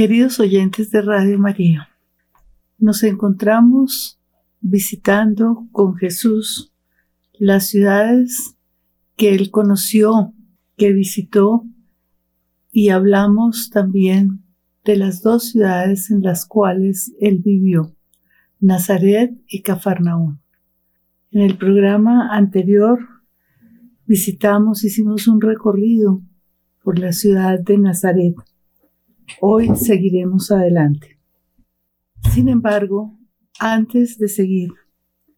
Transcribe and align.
Queridos 0.00 0.40
oyentes 0.40 0.90
de 0.90 1.02
Radio 1.02 1.38
María, 1.38 1.90
nos 2.78 3.02
encontramos 3.02 4.18
visitando 4.62 5.66
con 5.72 5.94
Jesús 5.94 6.72
las 7.34 7.66
ciudades 7.66 8.56
que 9.16 9.34
él 9.34 9.50
conoció, 9.50 10.32
que 10.78 10.94
visitó, 10.94 11.66
y 12.72 12.88
hablamos 12.88 13.68
también 13.68 14.42
de 14.86 14.96
las 14.96 15.20
dos 15.20 15.50
ciudades 15.50 16.10
en 16.10 16.22
las 16.22 16.46
cuales 16.46 17.12
él 17.20 17.42
vivió, 17.44 17.94
Nazaret 18.58 19.38
y 19.48 19.60
Cafarnaún. 19.60 20.40
En 21.30 21.42
el 21.42 21.58
programa 21.58 22.34
anterior 22.34 23.00
visitamos, 24.06 24.82
hicimos 24.82 25.28
un 25.28 25.42
recorrido 25.42 26.22
por 26.82 26.98
la 26.98 27.12
ciudad 27.12 27.60
de 27.60 27.76
Nazaret. 27.76 28.34
Hoy 29.38 29.68
seguiremos 29.76 30.50
adelante. 30.50 31.18
Sin 32.32 32.48
embargo, 32.48 33.18
antes 33.58 34.18
de 34.18 34.28
seguir, 34.28 34.70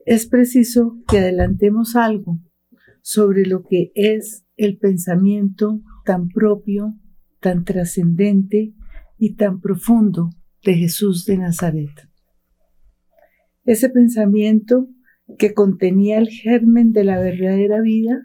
es 0.07 0.27
preciso 0.27 0.97
que 1.09 1.19
adelantemos 1.19 1.95
algo 1.95 2.41
sobre 3.03 3.45
lo 3.47 3.65
que 3.65 3.93
es 3.95 4.45
el 4.57 4.79
pensamiento 4.79 5.83
tan 6.05 6.29
propio, 6.29 6.95
tan 7.41 7.65
trascendente 7.65 8.75
y 9.19 9.35
tan 9.35 9.61
profundo 9.61 10.31
de 10.65 10.75
Jesús 10.75 11.25
de 11.27 11.39
Nazaret. 11.39 11.91
Ese 13.65 13.89
pensamiento 13.91 14.89
que 15.39 15.55
contenía 15.55 16.19
el 16.19 16.29
germen 16.29 16.93
de 16.93 17.05
la 17.05 17.21
verdadera 17.21 17.81
vida 17.81 18.23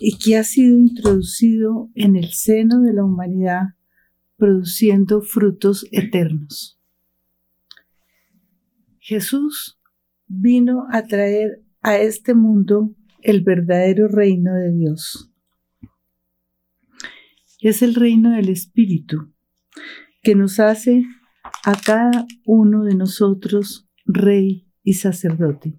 y 0.00 0.18
que 0.18 0.36
ha 0.36 0.44
sido 0.44 0.76
introducido 0.76 1.90
en 1.94 2.16
el 2.16 2.30
seno 2.32 2.80
de 2.80 2.92
la 2.92 3.04
humanidad 3.04 3.75
produciendo 4.36 5.22
frutos 5.22 5.86
eternos. 5.92 6.78
Jesús 8.98 9.80
vino 10.26 10.86
a 10.90 11.04
traer 11.04 11.62
a 11.80 11.98
este 11.98 12.34
mundo 12.34 12.94
el 13.22 13.42
verdadero 13.42 14.08
reino 14.08 14.54
de 14.54 14.72
Dios. 14.72 15.32
Es 17.60 17.82
el 17.82 17.94
reino 17.94 18.32
del 18.32 18.48
Espíritu 18.48 19.32
que 20.22 20.34
nos 20.34 20.60
hace 20.60 21.04
a 21.64 21.74
cada 21.80 22.26
uno 22.44 22.84
de 22.84 22.94
nosotros 22.94 23.88
rey 24.04 24.68
y 24.82 24.94
sacerdote. 24.94 25.78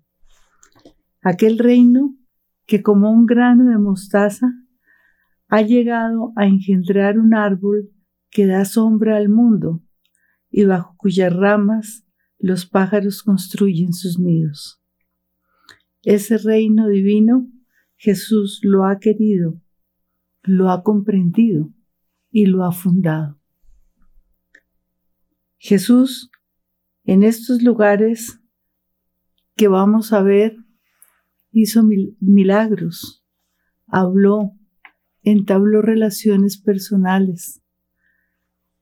Aquel 1.21 1.59
reino 1.59 2.15
que 2.65 2.81
como 2.81 3.11
un 3.11 3.25
grano 3.25 3.69
de 3.69 3.77
mostaza 3.77 4.47
ha 5.47 5.61
llegado 5.61 6.33
a 6.35 6.45
engendrar 6.45 7.19
un 7.19 7.33
árbol 7.33 7.89
que 8.29 8.45
da 8.45 8.65
sombra 8.65 9.17
al 9.17 9.29
mundo 9.29 9.83
y 10.49 10.65
bajo 10.65 10.95
cuyas 10.97 11.33
ramas 11.33 12.05
los 12.39 12.65
pájaros 12.65 13.23
construyen 13.23 13.93
sus 13.93 14.19
nidos. 14.19 14.81
Ese 16.03 16.37
reino 16.37 16.87
divino 16.87 17.47
Jesús 17.97 18.59
lo 18.61 18.85
ha 18.85 18.99
querido, 18.99 19.59
lo 20.43 20.69
ha 20.69 20.83
comprendido 20.83 21.73
y 22.31 22.45
lo 22.45 22.63
ha 22.63 22.71
fundado. 22.71 23.39
Jesús, 25.57 26.29
en 27.03 27.23
estos 27.23 27.63
lugares 27.63 28.39
que 29.55 29.67
vamos 29.67 30.13
a 30.13 30.21
ver, 30.21 30.55
hizo 31.51 31.83
milagros, 32.19 33.25
habló, 33.87 34.53
entabló 35.23 35.81
relaciones 35.81 36.57
personales, 36.57 37.63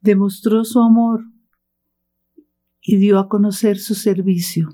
demostró 0.05 0.63
su 0.63 0.79
amor 0.79 1.25
y 2.79 2.97
dio 2.97 3.17
a 3.17 3.27
conocer 3.27 3.79
su 3.79 3.95
servicio. 3.95 4.69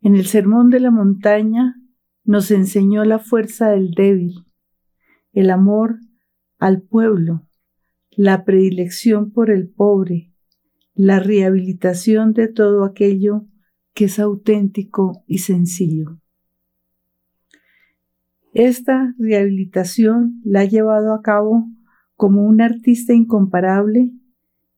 En 0.00 0.16
el 0.16 0.26
Sermón 0.26 0.70
de 0.70 0.80
la 0.80 0.90
Montaña 0.90 1.76
nos 2.24 2.50
enseñó 2.50 3.04
la 3.04 3.20
fuerza 3.20 3.70
del 3.70 3.92
débil, 3.92 4.44
el 5.32 5.50
amor 5.50 6.00
al 6.58 6.82
pueblo, 6.82 7.46
la 8.10 8.44
predilección 8.44 9.30
por 9.30 9.50
el 9.50 9.68
pobre, 9.68 10.32
la 10.94 11.20
rehabilitación 11.20 12.32
de 12.32 12.48
todo 12.48 12.84
aquello 12.84 13.46
que 13.94 14.06
es 14.06 14.18
auténtico 14.18 15.22
y 15.28 15.38
sencillo. 15.38 16.20
Esta 18.52 19.14
rehabilitación 19.18 20.40
la 20.44 20.60
ha 20.60 20.64
llevado 20.64 21.14
a 21.14 21.22
cabo 21.22 21.68
como 22.16 22.44
un 22.44 22.60
artista 22.60 23.12
incomparable 23.12 24.12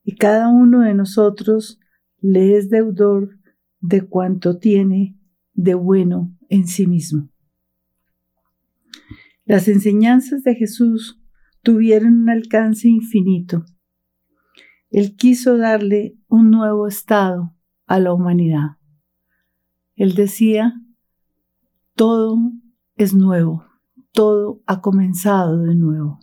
y 0.05 0.17
cada 0.17 0.49
uno 0.49 0.81
de 0.81 0.95
nosotros 0.95 1.81
le 2.21 2.57
es 2.57 2.69
deudor 2.69 3.39
de 3.81 4.03
cuanto 4.03 4.59
tiene 4.59 5.17
de 5.55 5.75
bueno 5.75 6.37
en 6.49 6.67
sí 6.67 6.87
mismo. 6.87 7.31
Las 9.45 9.69
enseñanzas 9.69 10.43
de 10.43 10.55
Jesús 10.55 11.23
tuvieron 11.63 12.23
un 12.23 12.31
alcance 12.31 12.89
infinito. 12.89 13.65
Él 14.91 15.17
quiso 15.17 15.57
darle 15.57 16.19
un 16.29 16.51
nuevo 16.51 16.87
estado 16.87 17.55
a 17.87 17.99
la 17.99 18.13
humanidad. 18.13 18.79
Él 19.97 20.15
decía, 20.15 20.75
todo 21.95 22.39
es 22.97 23.15
nuevo, 23.15 23.65
todo 24.13 24.63
ha 24.67 24.81
comenzado 24.81 25.63
de 25.63 25.75
nuevo. 25.75 26.21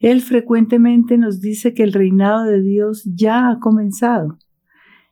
Él 0.00 0.20
frecuentemente 0.22 1.18
nos 1.18 1.40
dice 1.40 1.74
que 1.74 1.82
el 1.82 1.92
reinado 1.92 2.44
de 2.44 2.62
Dios 2.62 3.02
ya 3.04 3.50
ha 3.50 3.58
comenzado 3.58 4.38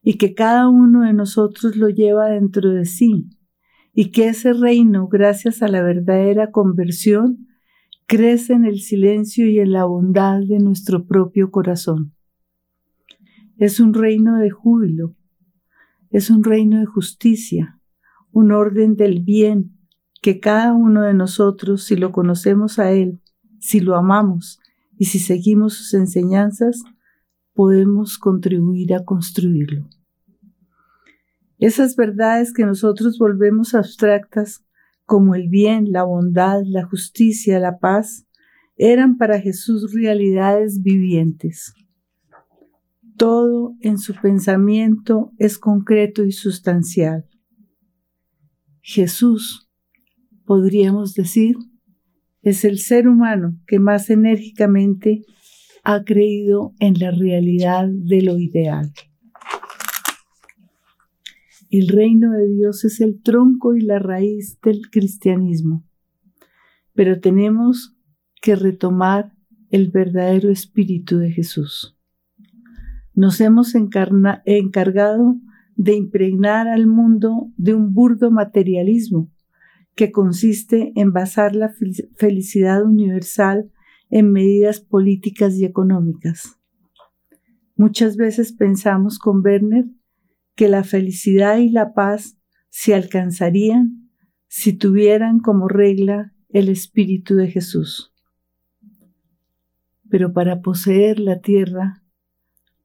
y 0.03 0.15
que 0.15 0.35
cada 0.35 0.69
uno 0.69 1.03
de 1.03 1.13
nosotros 1.13 1.77
lo 1.77 1.89
lleva 1.89 2.27
dentro 2.27 2.71
de 2.71 2.85
sí 2.85 3.29
y 3.93 4.13
que 4.13 4.29
ese 4.29 4.53
reino, 4.53 5.09
gracias 5.09 5.63
a 5.63 5.69
la 5.69 5.83
verdadera 5.83 6.53
conversión, 6.53 7.49
crece 8.07 8.53
en 8.53 8.65
el 8.65 8.79
silencio 8.79 9.49
y 9.49 9.59
en 9.59 9.73
la 9.73 9.85
bondad 9.85 10.41
de 10.47 10.61
nuestro 10.61 11.07
propio 11.07 11.51
corazón. 11.51 12.15
Es 13.57 13.81
un 13.81 13.93
reino 13.93 14.39
de 14.39 14.51
júbilo, 14.51 15.17
es 16.11 16.31
un 16.31 16.45
reino 16.45 16.79
de 16.79 16.87
justicia, 16.87 17.81
un 18.31 18.53
orden 18.53 18.95
del 18.95 19.23
bien 19.23 19.73
que 20.23 20.39
cada 20.39 20.73
uno 20.75 21.03
de 21.03 21.15
nosotros, 21.15 21.83
si 21.83 21.97
lo 21.97 22.13
conocemos 22.13 22.79
a 22.79 22.93
Él, 22.93 23.21
si 23.59 23.81
lo 23.81 23.97
amamos 23.97 24.61
y 24.99 25.07
si 25.07 25.19
seguimos 25.19 25.75
sus 25.75 25.95
enseñanzas, 25.95 26.83
podemos 27.55 28.19
contribuir 28.19 28.95
a 28.95 29.05
construirlo. 29.05 29.89
Esas 31.59 31.97
verdades 31.97 32.53
que 32.53 32.67
nosotros 32.67 33.19
volvemos 33.19 33.75
abstractas, 33.75 34.65
como 35.05 35.35
el 35.35 35.49
bien, 35.49 35.91
la 35.91 36.03
bondad, 36.03 36.63
la 36.67 36.85
justicia, 36.85 37.59
la 37.59 37.79
paz, 37.79 38.27
eran 38.77 39.17
para 39.17 39.41
Jesús 39.41 39.95
realidades 39.95 40.83
vivientes. 40.83 41.73
Todo 43.17 43.75
en 43.81 43.99
su 43.99 44.15
pensamiento 44.15 45.33
es 45.39 45.59
concreto 45.59 46.25
y 46.25 46.33
sustancial. 46.33 47.25
Jesús, 48.83 49.71
podríamos 50.45 51.15
decir, 51.15 51.57
es 52.47 52.65
el 52.65 52.79
ser 52.79 53.09
humano 53.09 53.59
que 53.67 53.79
más 53.79 54.09
enérgicamente 54.11 55.23
ha 55.85 56.05
creído 56.05 56.75
en 56.81 56.99
la 56.99 57.11
realidad 57.11 57.89
de 57.89 58.23
lo 58.23 58.39
ideal. 58.39 58.93
El 61.71 61.89
reino 61.89 62.33
de 62.33 62.49
Dios 62.49 62.85
es 62.85 63.01
el 63.01 63.23
tronco 63.23 63.75
y 63.75 63.81
la 63.81 63.99
raíz 63.99 64.59
del 64.61 64.91
cristianismo, 64.91 65.85
pero 66.95 67.21
tenemos 67.21 67.97
que 68.41 68.57
retomar 68.57 69.33
el 69.71 69.91
verdadero 69.91 70.51
espíritu 70.51 71.19
de 71.19 71.33
Jesús 71.33 71.97
nos 73.17 73.41
hemos 73.41 73.75
encargado 73.75 75.37
de 75.75 75.95
impregnar 75.97 76.69
al 76.69 76.87
mundo 76.87 77.51
de 77.57 77.75
un 77.75 77.95
burdo 77.95 78.31
materialismo 78.31 79.31
que 79.97 80.13
consiste 80.13 80.93
en 80.95 81.13
basar 81.13 81.57
la 81.57 81.73
felicidad 82.17 82.85
universal 82.85 83.73
en 84.11 84.31
medidas 84.31 84.81
políticas 84.81 85.55
y 85.55 85.65
económicas. 85.65 86.61
Muchas 87.75 88.17
veces 88.17 88.53
pensamos 88.53 89.19
con 89.19 89.45
Werner 89.45 89.87
que 90.55 90.69
la 90.69 90.85
felicidad 90.85 91.59
y 91.59 91.71
la 91.71 91.95
paz 91.95 92.39
se 92.69 92.95
alcanzarían 92.95 94.11
si 94.49 94.75
tuvieran 94.75 95.41
como 95.41 95.67
regla 95.67 96.35
el 96.51 96.69
Espíritu 96.69 97.35
de 97.35 97.49
Jesús. 97.51 98.13
Pero 100.09 100.33
para 100.33 100.61
poseer 100.61 101.19
la 101.19 101.41
tierra 101.41 102.03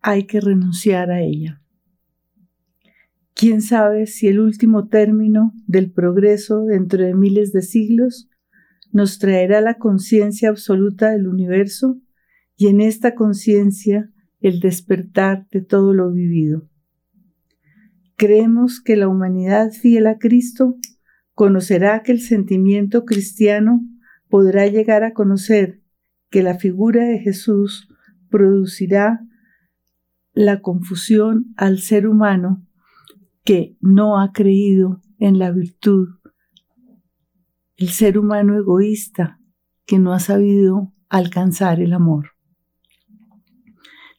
hay 0.01 0.25
que 0.25 0.41
renunciar 0.41 1.11
a 1.11 1.21
ella. 1.21 1.60
¿Quién 3.33 3.61
sabe 3.61 4.05
si 4.07 4.27
el 4.27 4.39
último 4.39 4.87
término 4.87 5.53
del 5.67 5.91
progreso 5.91 6.65
dentro 6.65 7.03
de 7.03 7.15
miles 7.15 7.51
de 7.51 7.61
siglos 7.61 8.29
nos 8.91 9.19
traerá 9.19 9.61
la 9.61 9.75
conciencia 9.75 10.49
absoluta 10.49 11.11
del 11.11 11.27
universo 11.27 11.99
y 12.57 12.67
en 12.67 12.81
esta 12.81 13.15
conciencia 13.15 14.11
el 14.41 14.59
despertar 14.59 15.47
de 15.51 15.61
todo 15.61 15.93
lo 15.93 16.11
vivido. 16.11 16.69
Creemos 18.15 18.81
que 18.81 18.95
la 18.95 19.07
humanidad 19.07 19.71
fiel 19.71 20.07
a 20.07 20.17
Cristo 20.17 20.77
conocerá 21.33 22.03
que 22.03 22.11
el 22.11 22.19
sentimiento 22.19 23.05
cristiano 23.05 23.81
podrá 24.29 24.67
llegar 24.67 25.03
a 25.03 25.13
conocer 25.13 25.81
que 26.29 26.43
la 26.43 26.59
figura 26.59 27.05
de 27.05 27.19
Jesús 27.19 27.87
producirá 28.29 29.21
la 30.33 30.61
confusión 30.61 31.53
al 31.57 31.79
ser 31.79 32.07
humano 32.07 32.65
que 33.43 33.77
no 33.81 34.19
ha 34.19 34.31
creído 34.31 35.01
en 35.19 35.39
la 35.39 35.51
virtud, 35.51 36.09
el 37.77 37.89
ser 37.89 38.17
humano 38.17 38.57
egoísta 38.57 39.39
que 39.85 39.97
no 39.99 40.13
ha 40.13 40.19
sabido 40.19 40.93
alcanzar 41.09 41.81
el 41.81 41.93
amor. 41.93 42.29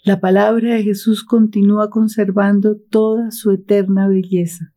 La 0.05 0.19
palabra 0.19 0.75
de 0.75 0.83
Jesús 0.83 1.23
continúa 1.23 1.89
conservando 1.89 2.77
toda 2.77 3.31
su 3.31 3.53
eterna 3.53 4.09
belleza. 4.09 4.75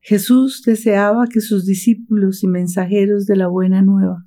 Jesús 0.00 0.62
deseaba 0.64 1.26
que 1.26 1.42
sus 1.42 1.66
discípulos 1.66 2.42
y 2.42 2.48
mensajeros 2.48 3.26
de 3.26 3.36
la 3.36 3.48
buena 3.48 3.82
nueva, 3.82 4.24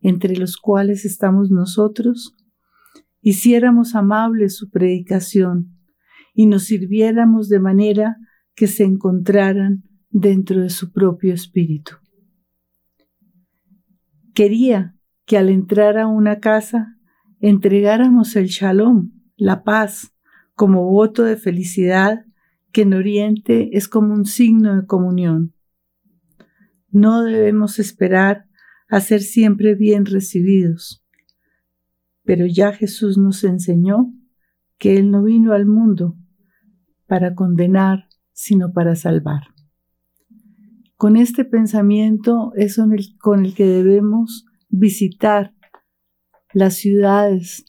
entre 0.00 0.36
los 0.36 0.58
cuales 0.58 1.06
estamos 1.06 1.50
nosotros, 1.50 2.36
hiciéramos 3.22 3.94
amable 3.94 4.50
su 4.50 4.68
predicación 4.68 5.78
y 6.34 6.46
nos 6.46 6.64
sirviéramos 6.64 7.48
de 7.48 7.60
manera 7.60 8.18
que 8.56 8.66
se 8.66 8.82
encontraran 8.82 9.84
dentro 10.10 10.62
de 10.62 10.70
su 10.70 10.90
propio 10.90 11.32
espíritu. 11.32 11.92
Quería 14.34 14.96
que 15.26 15.38
al 15.38 15.48
entrar 15.48 15.98
a 15.98 16.08
una 16.08 16.40
casa 16.40 16.98
entregáramos 17.40 18.34
el 18.34 18.46
shalom, 18.46 19.12
la 19.36 19.62
paz, 19.62 20.14
como 20.54 20.84
voto 20.90 21.22
de 21.22 21.36
felicidad 21.36 22.24
que 22.72 22.82
en 22.82 22.94
Oriente 22.94 23.76
es 23.76 23.88
como 23.88 24.14
un 24.14 24.24
signo 24.24 24.74
de 24.74 24.86
comunión. 24.86 25.54
No 26.90 27.22
debemos 27.22 27.78
esperar 27.78 28.46
a 28.88 29.00
ser 29.00 29.20
siempre 29.20 29.74
bien 29.74 30.06
recibidos, 30.06 31.04
pero 32.24 32.46
ya 32.46 32.72
Jesús 32.72 33.18
nos 33.18 33.44
enseñó 33.44 34.12
que 34.78 34.96
Él 34.96 35.10
no 35.10 35.22
vino 35.22 35.52
al 35.52 35.66
mundo 35.66 36.16
para 37.06 37.34
condenar, 37.34 38.08
sino 38.36 38.70
para 38.72 38.94
salvar. 38.96 39.44
Con 40.96 41.16
este 41.16 41.46
pensamiento 41.46 42.52
es 42.54 42.78
con 43.18 43.44
el 43.46 43.54
que 43.54 43.66
debemos 43.66 44.44
visitar 44.68 45.54
las 46.52 46.74
ciudades, 46.74 47.64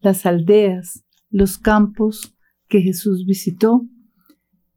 las 0.00 0.24
aldeas, 0.24 1.04
los 1.28 1.58
campos 1.58 2.36
que 2.68 2.82
Jesús 2.82 3.26
visitó 3.26 3.84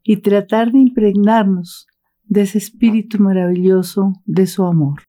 y 0.04 0.18
tratar 0.18 0.72
de 0.72 0.80
impregnarnos 0.80 1.86
de 2.24 2.42
ese 2.42 2.58
espíritu 2.58 3.20
maravilloso 3.20 4.14
de 4.26 4.48
su 4.48 4.66
amor. 4.66 5.04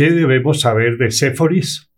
¿Qué 0.00 0.10
debemos 0.10 0.62
saber 0.62 0.96
de 0.96 1.10
Séforis? 1.10 1.92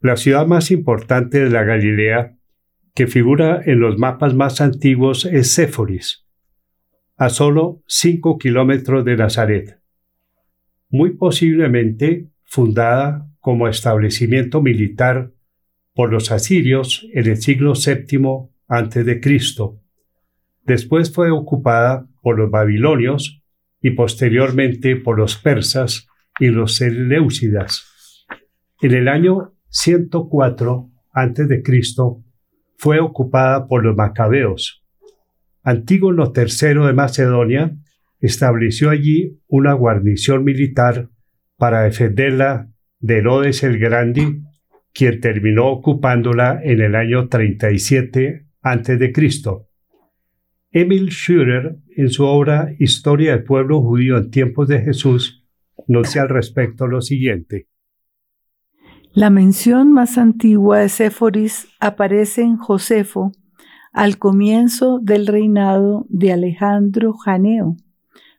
La 0.00 0.16
ciudad 0.16 0.48
más 0.48 0.72
importante 0.72 1.44
de 1.44 1.48
la 1.48 1.62
Galilea, 1.62 2.36
que 2.92 3.06
figura 3.06 3.62
en 3.64 3.78
los 3.78 3.98
mapas 3.98 4.34
más 4.34 4.60
antiguos, 4.60 5.24
es 5.24 5.52
Séforis, 5.52 6.26
a 7.16 7.28
solo 7.28 7.84
5 7.86 8.36
kilómetros 8.38 9.04
de 9.04 9.16
Nazaret, 9.16 9.78
muy 10.88 11.10
posiblemente 11.10 12.30
fundada 12.42 13.28
como 13.38 13.68
establecimiento 13.68 14.60
militar 14.60 15.30
por 15.92 16.10
los 16.10 16.32
asirios 16.32 17.06
en 17.14 17.28
el 17.28 17.36
siglo 17.36 17.74
VII 17.74 18.48
a.C. 18.66 19.20
Después 20.64 21.14
fue 21.14 21.30
ocupada 21.30 22.08
por 22.22 22.36
los 22.36 22.50
babilonios 22.50 23.40
y 23.80 23.90
posteriormente 23.90 24.96
por 24.96 25.16
los 25.16 25.36
persas 25.36 26.08
y 26.38 26.48
los 26.48 26.76
Seleucidas. 26.76 28.26
En 28.80 28.92
el 28.92 29.08
año 29.08 29.54
104 29.68 30.90
a.C. 31.12 31.62
fue 32.76 33.00
ocupada 33.00 33.66
por 33.66 33.84
los 33.84 33.96
macabeos. 33.96 34.84
Antígono 35.62 36.32
III 36.36 36.86
de 36.86 36.92
Macedonia 36.92 37.76
estableció 38.20 38.90
allí 38.90 39.40
una 39.46 39.72
guarnición 39.72 40.44
militar 40.44 41.08
para 41.56 41.82
defenderla 41.82 42.68
de 42.98 43.18
Herodes 43.18 43.62
el 43.62 43.78
Grande, 43.78 44.40
quien 44.92 45.20
terminó 45.20 45.68
ocupándola 45.68 46.60
en 46.62 46.80
el 46.80 46.94
año 46.94 47.28
37 47.28 48.46
a.C. 48.62 49.12
Emil 50.72 51.10
Schürer, 51.10 51.76
en 51.96 52.10
su 52.10 52.24
obra 52.24 52.74
Historia 52.78 53.32
del 53.32 53.44
pueblo 53.44 53.80
judío 53.80 54.18
en 54.18 54.30
tiempos 54.30 54.68
de 54.68 54.80
Jesús, 54.80 55.43
dice 55.86 56.20
al 56.20 56.28
respecto 56.28 56.86
lo 56.86 57.00
siguiente. 57.00 57.68
La 59.12 59.30
mención 59.30 59.92
más 59.92 60.18
antigua 60.18 60.80
de 60.80 60.88
Séforis 60.88 61.68
aparece 61.78 62.42
en 62.42 62.56
Josefo 62.56 63.30
al 63.92 64.18
comienzo 64.18 64.98
del 65.00 65.28
reinado 65.28 66.04
de 66.08 66.32
Alejandro 66.32 67.12
Janeo, 67.12 67.76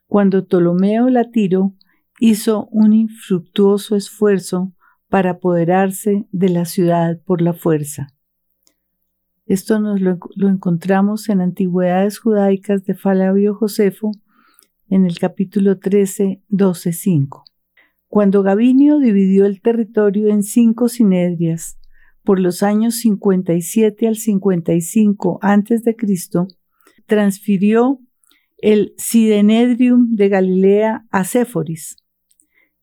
cuando 0.06 0.46
Ptolomeo 0.46 1.08
Latiro 1.10 1.74
hizo 2.20 2.68
un 2.72 2.92
infructuoso 2.92 3.96
esfuerzo 3.96 4.74
para 5.08 5.32
apoderarse 5.32 6.28
de 6.32 6.50
la 6.50 6.66
ciudad 6.66 7.22
por 7.26 7.42
la 7.42 7.54
fuerza. 7.54 8.08
Esto 9.46 9.80
nos 9.80 10.02
lo, 10.02 10.18
lo 10.36 10.50
encontramos 10.50 11.30
en 11.30 11.40
Antigüedades 11.40 12.20
Judaicas 12.20 12.84
de 12.84 12.96
Flavio 12.96 13.56
Josefo, 13.56 14.12
en 14.90 15.06
el 15.06 15.18
capítulo 15.20 15.80
13, 15.80 16.42
12, 16.48 16.94
5. 16.94 17.44
Cuando 18.08 18.44
Gavinio 18.44 19.00
dividió 19.00 19.46
el 19.46 19.62
territorio 19.62 20.30
en 20.30 20.44
cinco 20.44 20.88
sinedrias 20.88 21.78
por 22.24 22.40
los 22.40 22.64
años 22.64 22.96
57 22.98 24.08
al 24.08 24.16
55 24.16 25.40
a.C., 25.42 25.96
transfirió 27.06 28.00
el 28.58 28.94
Sidenedrium 28.98 30.16
de 30.16 30.30
Galilea 30.30 31.06
a 31.12 31.24
Séforis. 31.24 31.98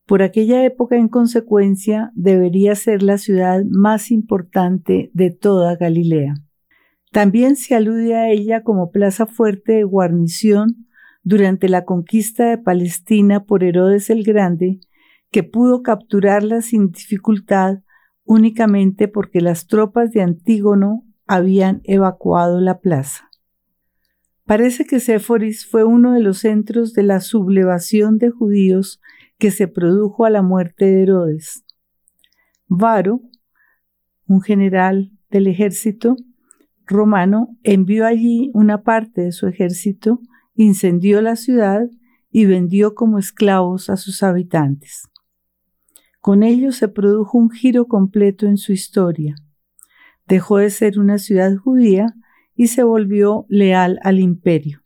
Por 0.06 0.22
aquella 0.22 0.64
época, 0.64 0.96
en 0.96 1.08
consecuencia, 1.08 2.12
debería 2.14 2.74
ser 2.74 3.02
la 3.02 3.18
ciudad 3.18 3.62
más 3.68 4.10
importante 4.10 5.10
de 5.14 5.30
toda 5.30 5.76
Galilea. 5.76 6.34
También 7.10 7.56
se 7.56 7.74
alude 7.74 8.14
a 8.14 8.30
ella 8.30 8.62
como 8.62 8.90
plaza 8.90 9.26
fuerte 9.26 9.72
de 9.72 9.84
guarnición 9.84 10.86
durante 11.22 11.68
la 11.68 11.84
conquista 11.84 12.50
de 12.50 12.58
Palestina 12.58 13.44
por 13.44 13.64
Herodes 13.64 14.10
el 14.10 14.24
Grande, 14.24 14.80
que 15.30 15.42
pudo 15.42 15.82
capturarla 15.82 16.60
sin 16.62 16.90
dificultad 16.90 17.78
únicamente 18.24 19.08
porque 19.08 19.40
las 19.40 19.66
tropas 19.66 20.10
de 20.12 20.22
Antígono 20.22 21.04
habían 21.26 21.80
evacuado 21.84 22.60
la 22.60 22.80
plaza. 22.80 23.30
Parece 24.44 24.84
que 24.84 25.00
Séforis 25.00 25.66
fue 25.66 25.84
uno 25.84 26.12
de 26.12 26.20
los 26.20 26.38
centros 26.38 26.92
de 26.92 27.04
la 27.04 27.20
sublevación 27.20 28.18
de 28.18 28.30
judíos 28.30 29.00
que 29.38 29.50
se 29.50 29.68
produjo 29.68 30.24
a 30.24 30.30
la 30.30 30.42
muerte 30.42 30.84
de 30.84 31.02
Herodes. 31.02 31.64
Varo, 32.66 33.22
un 34.26 34.40
general 34.40 35.12
del 35.30 35.46
ejército 35.46 36.16
romano, 36.86 37.56
envió 37.62 38.04
allí 38.04 38.50
una 38.54 38.82
parte 38.82 39.22
de 39.22 39.32
su 39.32 39.46
ejército 39.46 40.20
incendió 40.54 41.22
la 41.22 41.36
ciudad 41.36 41.88
y 42.30 42.46
vendió 42.46 42.94
como 42.94 43.18
esclavos 43.18 43.90
a 43.90 43.96
sus 43.96 44.22
habitantes. 44.22 45.08
Con 46.20 46.42
ello 46.42 46.72
se 46.72 46.88
produjo 46.88 47.36
un 47.36 47.50
giro 47.50 47.86
completo 47.88 48.46
en 48.46 48.56
su 48.56 48.72
historia. 48.72 49.34
Dejó 50.26 50.58
de 50.58 50.70
ser 50.70 50.98
una 50.98 51.18
ciudad 51.18 51.56
judía 51.56 52.14
y 52.54 52.68
se 52.68 52.84
volvió 52.84 53.44
leal 53.48 53.98
al 54.02 54.20
imperio, 54.20 54.82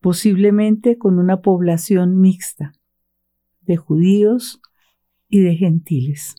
posiblemente 0.00 0.98
con 0.98 1.18
una 1.18 1.40
población 1.40 2.20
mixta, 2.20 2.72
de 3.62 3.76
judíos 3.76 4.60
y 5.28 5.40
de 5.40 5.56
gentiles. 5.56 6.36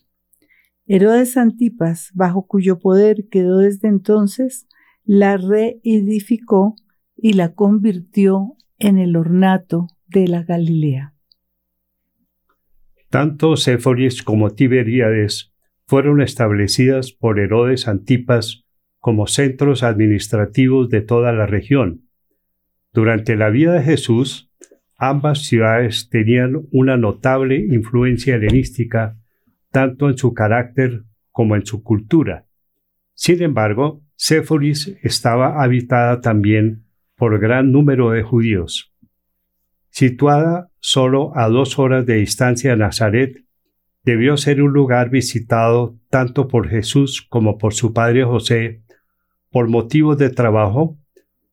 Herodes 0.85 1.37
Antipas, 1.37 2.11
bajo 2.13 2.45
cuyo 2.45 2.77
poder 2.77 3.27
quedó 3.29 3.59
desde 3.59 3.87
entonces, 3.87 4.67
la 5.05 5.37
reedificó 5.37 6.75
y 7.15 7.33
la 7.33 7.53
convirtió 7.53 8.55
en 8.79 8.97
el 8.97 9.15
ornato 9.15 9.87
de 10.07 10.27
la 10.27 10.43
Galilea. 10.43 11.13
Tanto 13.09 13.55
Séforis 13.55 14.23
como 14.23 14.51
Tiberíades 14.51 15.53
fueron 15.85 16.21
establecidas 16.21 17.11
por 17.11 17.39
Herodes 17.39 17.87
Antipas 17.87 18.65
como 18.99 19.27
centros 19.27 19.83
administrativos 19.83 20.89
de 20.89 21.01
toda 21.01 21.31
la 21.33 21.45
región. 21.45 22.07
Durante 22.93 23.35
la 23.35 23.49
vida 23.49 23.73
de 23.73 23.83
Jesús, 23.83 24.51
ambas 24.97 25.43
ciudades 25.43 26.09
tenían 26.09 26.63
una 26.71 26.97
notable 26.97 27.57
influencia 27.57 28.35
helenística 28.35 29.17
tanto 29.71 30.09
en 30.09 30.17
su 30.17 30.33
carácter 30.33 31.03
como 31.31 31.55
en 31.55 31.65
su 31.65 31.83
cultura. 31.83 32.45
Sin 33.13 33.41
embargo, 33.41 34.01
Séforis 34.15 34.95
estaba 35.01 35.61
habitada 35.61 36.21
también 36.21 36.85
por 37.23 37.39
gran 37.39 37.71
número 37.71 38.09
de 38.09 38.21
judíos. 38.21 38.93
Situada 39.91 40.69
solo 40.81 41.31
a 41.37 41.47
dos 41.47 41.79
horas 41.79 42.05
de 42.05 42.15
distancia 42.15 42.71
de 42.71 42.75
Nazaret, 42.75 43.45
debió 44.03 44.35
ser 44.35 44.61
un 44.61 44.73
lugar 44.73 45.09
visitado 45.09 45.95
tanto 46.09 46.49
por 46.49 46.67
Jesús 46.67 47.21
como 47.21 47.57
por 47.57 47.73
su 47.73 47.93
padre 47.93 48.25
José, 48.25 48.83
por 49.51 49.69
motivos 49.69 50.17
de 50.17 50.31
trabajo, 50.31 50.97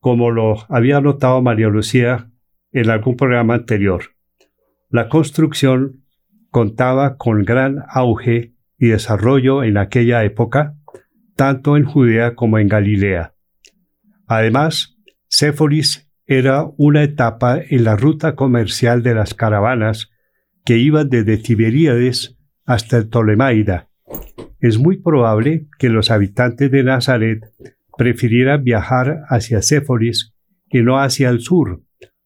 como 0.00 0.32
lo 0.32 0.56
había 0.68 1.00
notado 1.00 1.40
María 1.40 1.68
Lucía 1.68 2.28
en 2.72 2.90
algún 2.90 3.14
programa 3.14 3.54
anterior. 3.54 4.06
La 4.88 5.08
construcción 5.08 6.02
contaba 6.50 7.16
con 7.16 7.44
gran 7.44 7.84
auge 7.88 8.54
y 8.76 8.88
desarrollo 8.88 9.62
en 9.62 9.76
aquella 9.76 10.24
época, 10.24 10.74
tanto 11.36 11.76
en 11.76 11.84
Judea 11.84 12.34
como 12.34 12.58
en 12.58 12.66
Galilea. 12.66 13.34
Además, 14.26 14.96
Séforis 15.30 16.10
era 16.26 16.68
una 16.76 17.04
etapa 17.04 17.58
en 17.58 17.84
la 17.84 17.96
ruta 17.96 18.34
comercial 18.34 19.04
de 19.04 19.14
las 19.14 19.32
caravanas 19.32 20.10
que 20.64 20.76
iban 20.76 21.08
desde 21.08 21.38
Tiberíades 21.38 22.37
hasta 22.66 22.99
el 22.99 23.08
Ptolemaida. 23.08 23.88
Es 24.58 24.78
muy 24.78 24.99
probable 24.99 25.68
que 25.78 25.88
los 25.88 26.10
habitantes 26.10 26.70
de 26.72 26.82
Nazaret 26.82 27.44
prefirieran 27.96 28.64
viajar 28.64 29.20
hacia 29.28 29.62
Séforis 29.62 30.34
y 30.68 30.82
no 30.82 30.99
hacia 30.99 31.30
el 31.30 31.40
sur, 31.40 31.80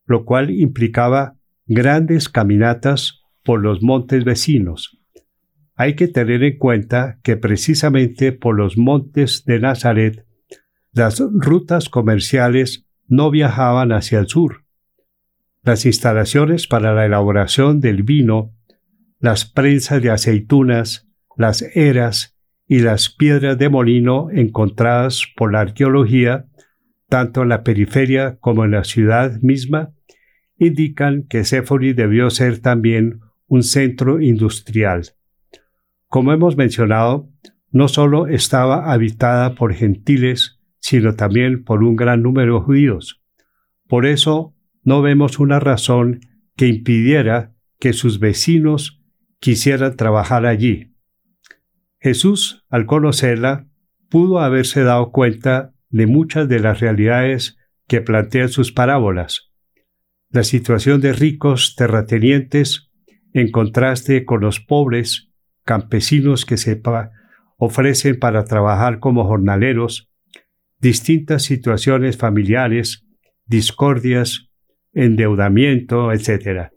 lo 0.06 0.24
cual 0.24 0.50
implicaba 0.50 1.36
grandes 1.66 2.30
caminatas 2.30 3.22
por 3.44 3.60
los 3.60 3.82
montes 3.82 4.24
vecinos. 4.24 4.98
Hay 5.76 5.94
que 5.94 6.08
tener 6.08 6.42
en 6.42 6.56
cuenta 6.56 7.18
que 7.22 7.36
precisamente 7.36 8.32
por 8.32 8.56
los 8.56 8.78
montes 8.78 9.44
de 9.44 9.60
Nazaret 9.60 10.26
las 10.92 11.20
rutas 11.20 11.88
comerciales 11.90 12.86
no 13.06 13.30
viajaban 13.30 13.92
hacia 13.92 14.18
el 14.18 14.28
sur. 14.28 14.64
Las 15.62 15.86
instalaciones 15.86 16.66
para 16.66 16.94
la 16.94 17.06
elaboración 17.06 17.80
del 17.80 18.02
vino, 18.02 18.52
las 19.18 19.44
prensas 19.44 20.02
de 20.02 20.10
aceitunas, 20.10 21.08
las 21.36 21.62
eras 21.74 22.36
y 22.66 22.80
las 22.80 23.08
piedras 23.08 23.58
de 23.58 23.68
molino 23.68 24.28
encontradas 24.30 25.22
por 25.36 25.52
la 25.52 25.60
arqueología, 25.60 26.46
tanto 27.08 27.42
en 27.42 27.48
la 27.48 27.62
periferia 27.62 28.36
como 28.40 28.64
en 28.64 28.72
la 28.72 28.84
ciudad 28.84 29.40
misma, 29.40 29.94
indican 30.58 31.24
que 31.24 31.44
Séforis 31.44 31.96
debió 31.96 32.30
ser 32.30 32.60
también 32.60 33.20
un 33.46 33.62
centro 33.62 34.20
industrial. 34.20 35.04
Como 36.08 36.32
hemos 36.32 36.56
mencionado, 36.56 37.28
no 37.70 37.88
solo 37.88 38.28
estaba 38.28 38.92
habitada 38.92 39.54
por 39.54 39.74
gentiles, 39.74 40.53
sino 40.84 41.14
también 41.14 41.64
por 41.64 41.82
un 41.82 41.96
gran 41.96 42.22
número 42.22 42.58
de 42.58 42.64
judíos. 42.66 43.22
Por 43.88 44.04
eso 44.04 44.54
no 44.82 45.00
vemos 45.00 45.38
una 45.38 45.58
razón 45.58 46.20
que 46.56 46.66
impidiera 46.66 47.54
que 47.80 47.94
sus 47.94 48.18
vecinos 48.18 49.02
quisieran 49.40 49.96
trabajar 49.96 50.44
allí. 50.44 50.92
Jesús, 52.00 52.66
al 52.68 52.84
conocerla, 52.84 53.66
pudo 54.10 54.40
haberse 54.40 54.82
dado 54.82 55.10
cuenta 55.10 55.72
de 55.88 56.06
muchas 56.06 56.50
de 56.50 56.60
las 56.60 56.80
realidades 56.80 57.56
que 57.88 58.02
plantean 58.02 58.50
sus 58.50 58.70
parábolas. 58.70 59.52
La 60.28 60.44
situación 60.44 61.00
de 61.00 61.14
ricos 61.14 61.76
terratenientes 61.76 62.90
en 63.32 63.50
contraste 63.50 64.26
con 64.26 64.42
los 64.42 64.60
pobres 64.60 65.30
campesinos 65.64 66.44
que 66.44 66.58
se 66.58 66.82
ofrecen 67.56 68.18
para 68.18 68.44
trabajar 68.44 68.98
como 68.98 69.24
jornaleros, 69.24 70.10
distintas 70.84 71.44
situaciones 71.44 72.18
familiares, 72.18 73.06
discordias, 73.46 74.50
endeudamiento, 74.92 76.12
etc. 76.12 76.72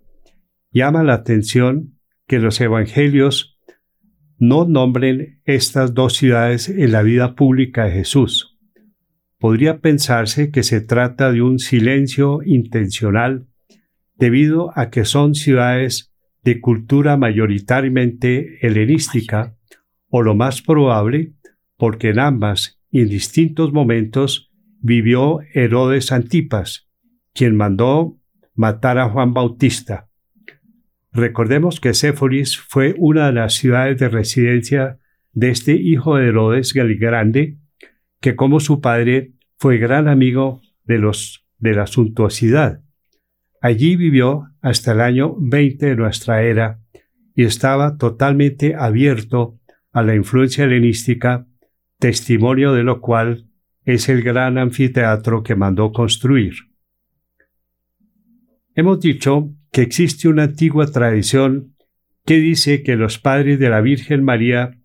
Llama 0.72 1.04
la 1.04 1.16
atención 1.16 2.00
que 2.26 2.40
los 2.40 2.62
evangelios 2.62 3.60
no 4.40 4.64
nombren 4.64 5.42
estas 5.44 5.94
dos 5.94 6.16
ciudades 6.16 6.70
en 6.70 6.94
la 6.94 7.02
vida 7.02 7.36
pública 7.36 7.84
de 7.84 7.92
Jesús. 7.92 8.58
Podría 9.40 9.82
pensarse 9.82 10.52
que 10.52 10.64
se 10.64 10.80
trata 10.80 11.34
de 11.34 11.42
un 11.42 11.60
silencio 11.60 12.40
intencional 12.46 13.48
debido 14.16 14.72
a 14.80 14.90
que 14.90 15.04
son 15.04 15.36
ciudades 15.36 16.14
de 16.44 16.62
cultura 16.62 17.18
mayoritariamente 17.18 18.66
helenística, 18.66 19.58
o 20.08 20.22
lo 20.22 20.34
más 20.34 20.62
probable, 20.62 21.34
porque 21.76 22.12
en 22.12 22.20
ambas 22.20 22.77
en 23.02 23.10
distintos 23.10 23.74
momentos 23.74 24.52
vivió 24.80 25.40
Herodes 25.54 26.12
Antipas, 26.12 26.90
quien 27.34 27.56
mandó 27.56 28.18
matar 28.56 28.98
a 28.98 29.10
Juan 29.10 29.34
Bautista. 29.34 30.10
Recordemos 31.12 31.80
que 31.80 31.94
Séforis 31.94 32.58
fue 32.58 32.96
una 32.98 33.28
de 33.28 33.34
las 33.34 33.54
ciudades 33.54 34.00
de 34.00 34.10
residencia 34.10 35.00
de 35.34 35.50
este 35.50 35.74
hijo 35.74 36.18
de 36.18 36.28
Herodes 36.28 36.76
el 36.76 36.98
Grande, 36.98 37.58
que 38.20 38.36
como 38.36 38.60
su 38.60 38.82
padre 38.82 39.34
fue 39.58 39.78
gran 39.78 40.08
amigo 40.08 40.62
de 40.86 41.00
los 41.00 41.46
de 41.60 41.74
la 41.74 41.88
suntuosidad 41.88 42.82
Allí 43.62 43.96
vivió 43.96 44.50
hasta 44.62 44.92
el 44.92 45.02
año 45.02 45.36
20 45.40 45.88
de 45.88 45.96
nuestra 45.96 46.44
era 46.44 46.80
y 47.36 47.44
estaba 47.44 47.98
totalmente 47.98 48.76
abierto 48.76 49.60
a 49.92 50.04
la 50.04 50.16
influencia 50.16 50.66
helenística, 50.66 51.48
testimonio 52.00 52.74
de 52.74 52.84
lo 52.84 53.02
cual 53.02 53.48
es 53.86 54.10
el 54.10 54.22
gran 54.22 54.58
anfiteatro 54.58 55.44
que 55.44 55.56
mandó 55.56 55.92
construir. 55.92 56.54
Hemos 58.76 59.00
dicho 59.00 59.54
que 59.72 59.82
existe 59.82 60.28
una 60.28 60.44
antigua 60.44 60.88
tradición 60.88 61.76
que 62.26 62.36
dice 62.36 62.84
que 62.84 62.96
los 62.96 63.18
padres 63.18 63.60
de 63.60 63.70
la 63.70 63.82
Virgen 63.82 64.24
María 64.24 64.78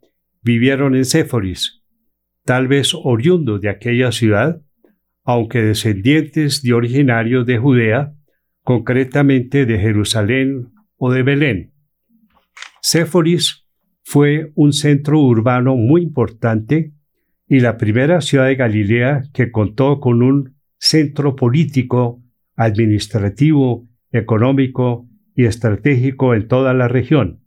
vivieron 0.42 0.94
en 0.94 1.04
Séforis, 1.04 1.82
tal 2.44 2.68
vez 2.68 2.92
oriundos 2.94 3.60
de 3.60 3.68
aquella 3.68 4.12
ciudad, 4.12 4.62
aunque 5.24 5.62
descendientes 5.62 6.62
de 6.62 6.72
originarios 6.72 7.44
de 7.46 7.58
Judea, 7.58 8.14
concretamente 8.62 9.66
de 9.66 9.78
Jerusalén 9.78 10.72
o 10.96 11.12
de 11.12 11.22
Belén. 11.22 11.72
Séforis 12.80 13.66
fue 14.04 14.52
un 14.54 14.72
centro 14.72 15.20
urbano 15.20 15.76
muy 15.76 16.02
importante 16.02 16.92
y 17.52 17.60
la 17.60 17.76
primera 17.76 18.22
ciudad 18.22 18.46
de 18.46 18.56
Galilea 18.56 19.24
que 19.34 19.52
contó 19.52 20.00
con 20.00 20.22
un 20.22 20.56
centro 20.78 21.36
político, 21.36 22.22
administrativo, 22.56 23.86
económico 24.10 25.06
y 25.34 25.44
estratégico 25.44 26.32
en 26.32 26.48
toda 26.48 26.72
la 26.72 26.88
región. 26.88 27.44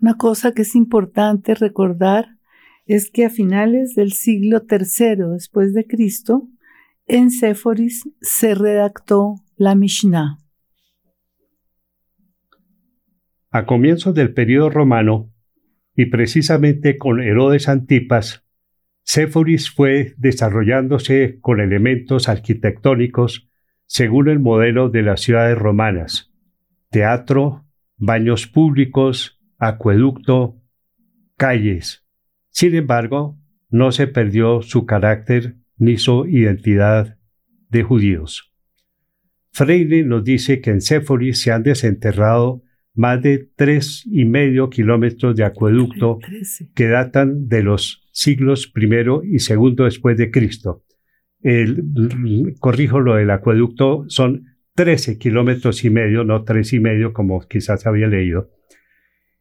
Una 0.00 0.14
cosa 0.14 0.52
que 0.52 0.62
es 0.62 0.74
importante 0.74 1.54
recordar 1.54 2.38
es 2.86 3.10
que 3.10 3.26
a 3.26 3.28
finales 3.28 3.94
del 3.94 4.12
siglo 4.12 4.62
III 4.70 5.32
después 5.34 5.74
de 5.74 5.86
Cristo, 5.86 6.48
en 7.06 7.30
Séforis 7.30 8.08
se 8.22 8.54
redactó 8.54 9.34
la 9.58 9.74
Mishnah. 9.74 10.38
A 13.50 13.66
comienzos 13.66 14.14
del 14.14 14.32
período 14.32 14.70
romano, 14.70 15.30
y 15.94 16.06
precisamente 16.06 16.96
con 16.96 17.20
Herodes 17.20 17.68
Antipas, 17.68 18.47
Séforis 19.10 19.70
fue 19.70 20.12
desarrollándose 20.18 21.38
con 21.40 21.60
elementos 21.60 22.28
arquitectónicos 22.28 23.48
según 23.86 24.28
el 24.28 24.38
modelo 24.38 24.90
de 24.90 25.00
las 25.00 25.22
ciudades 25.22 25.56
romanas. 25.56 26.30
Teatro, 26.90 27.64
baños 27.96 28.46
públicos, 28.46 29.40
acueducto, 29.56 30.60
calles. 31.38 32.04
Sin 32.50 32.74
embargo, 32.74 33.38
no 33.70 33.92
se 33.92 34.08
perdió 34.08 34.60
su 34.60 34.84
carácter 34.84 35.56
ni 35.78 35.96
su 35.96 36.26
identidad 36.26 37.16
de 37.70 37.82
judíos. 37.84 38.52
Freire 39.52 40.04
nos 40.04 40.22
dice 40.22 40.60
que 40.60 40.68
en 40.68 40.82
Séforis 40.82 41.40
se 41.40 41.50
han 41.50 41.62
desenterrado 41.62 42.62
más 42.92 43.22
de 43.22 43.48
tres 43.56 44.04
y 44.04 44.26
medio 44.26 44.68
kilómetros 44.68 45.34
de 45.34 45.44
acueducto 45.44 46.18
que 46.74 46.88
datan 46.88 47.48
de 47.48 47.62
los 47.62 48.06
siglos 48.18 48.66
primero 48.66 49.22
y 49.22 49.38
segundo 49.38 49.84
después 49.84 50.16
de 50.18 50.32
Cristo. 50.32 50.82
El, 51.40 51.84
corrijo 52.58 52.98
lo 52.98 53.14
del 53.14 53.30
acueducto, 53.30 54.06
son 54.08 54.56
13 54.74 55.18
kilómetros 55.18 55.84
y 55.84 55.90
medio, 55.90 56.24
no 56.24 56.42
tres 56.42 56.72
y 56.72 56.80
medio 56.80 57.12
como 57.12 57.40
quizás 57.42 57.86
había 57.86 58.08
leído, 58.08 58.50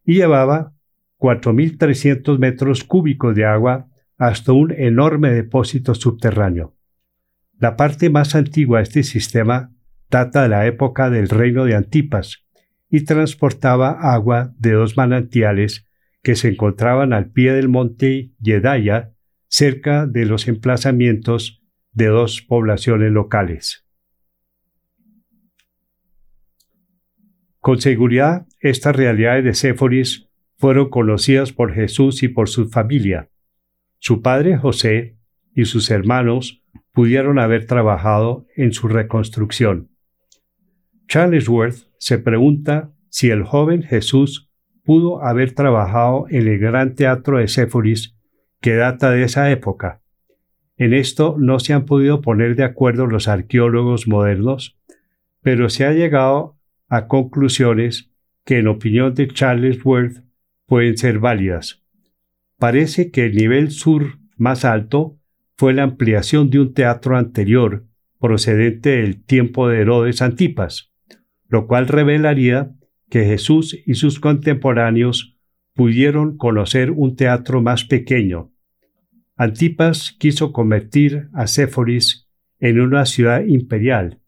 y 0.06 0.16
llevaba 0.16 0.74
4.300 1.18 2.38
metros 2.38 2.84
cúbicos 2.84 3.36
de 3.36 3.46
agua 3.46 3.88
hasta 4.20 4.52
un 4.52 4.72
enorme 4.72 5.32
depósito 5.32 5.96
subterráneo. 5.96 6.76
La 7.58 7.78
parte 7.78 8.12
más 8.12 8.36
antigua 8.36 8.78
de 8.78 8.84
este 8.84 9.02
sistema 9.02 9.72
data 10.12 10.44
de 10.44 10.50
la 10.50 10.68
época 10.68 11.10
del 11.10 11.30
reino 11.30 11.66
de 11.66 11.76
Antipas, 11.76 12.46
y 12.90 13.06
transportaba 13.06 14.14
agua 14.14 14.54
de 14.60 14.74
dos 14.74 14.96
manantiales 14.96 15.87
que 16.28 16.36
se 16.36 16.50
encontraban 16.50 17.14
al 17.14 17.32
pie 17.32 17.54
del 17.54 17.70
monte 17.70 18.32
Yedaya, 18.42 19.14
cerca 19.48 20.06
de 20.06 20.26
los 20.26 20.50
emplazamientos 20.50 21.64
de 21.94 22.08
dos 22.08 22.42
poblaciones 22.42 23.14
locales. 23.14 23.88
Con 27.62 27.80
seguridad, 27.80 28.46
estas 28.60 28.94
realidades 28.94 29.46
de 29.46 29.54
Séforis 29.54 30.30
fueron 30.58 30.90
conocidas 30.90 31.54
por 31.54 31.74
Jesús 31.74 32.22
y 32.24 32.28
por 32.28 32.50
su 32.50 32.68
familia. 32.68 33.30
Su 33.98 34.22
padre 34.22 34.58
José 34.58 35.16
y 35.56 35.64
sus 35.64 35.90
hermanos 35.90 36.62
pudieron 36.92 37.40
haber 37.40 37.68
trabajado 37.68 38.46
en 38.58 38.74
su 38.74 38.90
reconstrucción. 38.90 39.92
Charles 41.08 41.48
Worth 41.48 41.88
se 42.00 42.18
pregunta 42.18 42.92
si 43.10 43.30
el 43.30 43.44
joven 43.44 43.82
Jesús 43.82 44.47
pudo 44.88 45.22
haber 45.22 45.52
trabajado 45.52 46.28
en 46.30 46.48
el 46.48 46.60
gran 46.60 46.96
teatro 46.96 47.40
de 47.40 47.50
Séforis 47.50 48.16
que 48.62 48.76
data 48.76 49.12
de 49.12 49.24
esa 49.24 49.52
época. 49.52 50.02
En 50.78 50.94
esto 50.94 51.36
no 51.38 51.60
se 51.60 51.74
han 51.74 51.84
podido 51.84 52.22
poner 52.22 52.56
de 52.56 52.64
acuerdo 52.64 53.06
los 53.06 53.28
arqueólogos 53.28 54.08
modernos, 54.08 54.80
pero 55.42 55.68
se 55.68 55.86
ha 55.86 55.92
llegado 55.92 56.56
a 56.88 57.08
conclusiones 57.08 58.14
que 58.46 58.60
en 58.60 58.70
opinión 58.70 59.14
de 59.14 59.28
Charles 59.28 59.84
Worth 59.84 60.24
pueden 60.66 60.98
ser 60.98 61.20
válidas. 61.20 61.84
Parece 62.58 63.12
que 63.12 63.26
el 63.26 63.36
nivel 63.36 63.72
sur 63.72 64.20
más 64.38 64.64
alto 64.64 65.20
fue 65.58 65.74
la 65.74 65.84
ampliación 65.84 66.50
de 66.50 66.62
un 66.62 66.74
teatro 66.74 67.18
anterior 67.18 67.84
procedente 68.22 69.02
del 69.02 69.22
tiempo 69.22 69.68
de 69.68 69.82
Herodes 69.82 70.22
Antipas, 70.22 70.94
lo 71.50 71.68
cual 71.68 71.90
revelaría 71.90 72.72
que 73.10 73.26
Jesús 73.26 73.78
y 73.86 73.96
sus 73.96 74.20
contemporáneos 74.20 75.38
pudieron 75.74 76.38
conocer 76.38 76.92
un 76.92 77.16
teatro 77.16 77.62
más 77.62 77.84
pequeño. 77.86 78.52
Antipas 79.36 80.16
quiso 80.18 80.52
convertir 80.52 81.30
a 81.34 81.48
Séforis 81.48 82.28
en 82.60 82.82
una 82.82 83.06
ciudad 83.06 83.46
imperial 83.46 84.20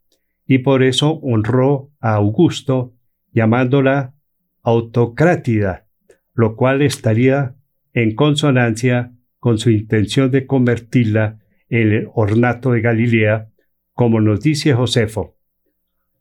y 0.45 0.59
por 0.59 0.83
eso 0.83 1.19
honró 1.23 1.91
a 1.99 2.13
Augusto 2.13 2.93
llamándola 3.33 4.13
autocrátida, 4.61 5.87
lo 6.33 6.55
cual 6.55 6.81
estaría 6.81 7.55
en 7.93 8.15
consonancia 8.15 9.13
con 9.39 9.57
su 9.57 9.71
intención 9.71 10.31
de 10.31 10.45
convertirla 10.45 11.39
en 11.69 11.91
el 11.91 12.09
ornato 12.13 12.71
de 12.71 12.81
Galilea, 12.81 13.49
como 13.93 14.21
nos 14.21 14.41
dice 14.41 14.73
Josefo. 14.73 15.37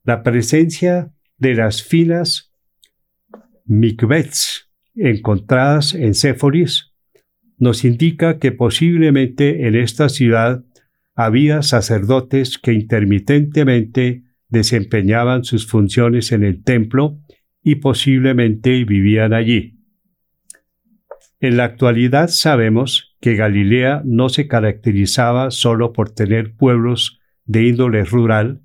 La 0.04 0.22
presencia 0.22 1.12
de 1.36 1.54
las 1.54 1.82
finas 1.82 2.47
mikvets 3.68 4.70
encontradas 4.94 5.94
en 5.94 6.14
Séforis 6.14 6.92
nos 7.58 7.84
indica 7.84 8.38
que 8.38 8.52
posiblemente 8.52 9.66
en 9.66 9.74
esta 9.74 10.08
ciudad 10.08 10.64
había 11.14 11.62
sacerdotes 11.62 12.58
que 12.58 12.72
intermitentemente 12.72 14.24
desempeñaban 14.48 15.44
sus 15.44 15.66
funciones 15.66 16.32
en 16.32 16.44
el 16.44 16.62
templo 16.62 17.18
y 17.62 17.76
posiblemente 17.76 18.84
vivían 18.84 19.34
allí. 19.34 19.78
En 21.40 21.56
la 21.56 21.64
actualidad 21.64 22.28
sabemos 22.28 23.16
que 23.20 23.34
Galilea 23.34 24.02
no 24.04 24.28
se 24.28 24.48
caracterizaba 24.48 25.50
solo 25.50 25.92
por 25.92 26.10
tener 26.10 26.54
pueblos 26.54 27.20
de 27.44 27.66
índole 27.66 28.04
rural, 28.04 28.62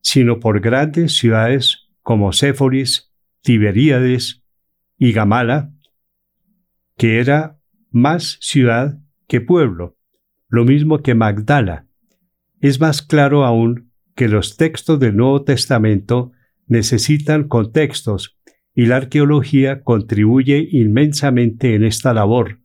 sino 0.00 0.40
por 0.40 0.60
grandes 0.60 1.16
ciudades 1.16 1.88
como 2.02 2.32
Séforis, 2.32 3.09
Tiberíades 3.42 4.42
y 4.98 5.12
Gamala, 5.12 5.72
que 6.96 7.20
era 7.20 7.58
más 7.90 8.38
ciudad 8.40 8.98
que 9.26 9.40
pueblo, 9.40 9.96
lo 10.48 10.64
mismo 10.64 10.98
que 10.98 11.14
Magdala. 11.14 11.86
Es 12.60 12.80
más 12.80 13.02
claro 13.02 13.44
aún 13.44 13.90
que 14.14 14.28
los 14.28 14.56
textos 14.56 15.00
del 15.00 15.16
Nuevo 15.16 15.44
Testamento 15.44 16.32
necesitan 16.66 17.48
contextos 17.48 18.38
y 18.74 18.86
la 18.86 18.96
arqueología 18.96 19.82
contribuye 19.82 20.68
inmensamente 20.70 21.74
en 21.74 21.84
esta 21.84 22.12
labor, 22.12 22.60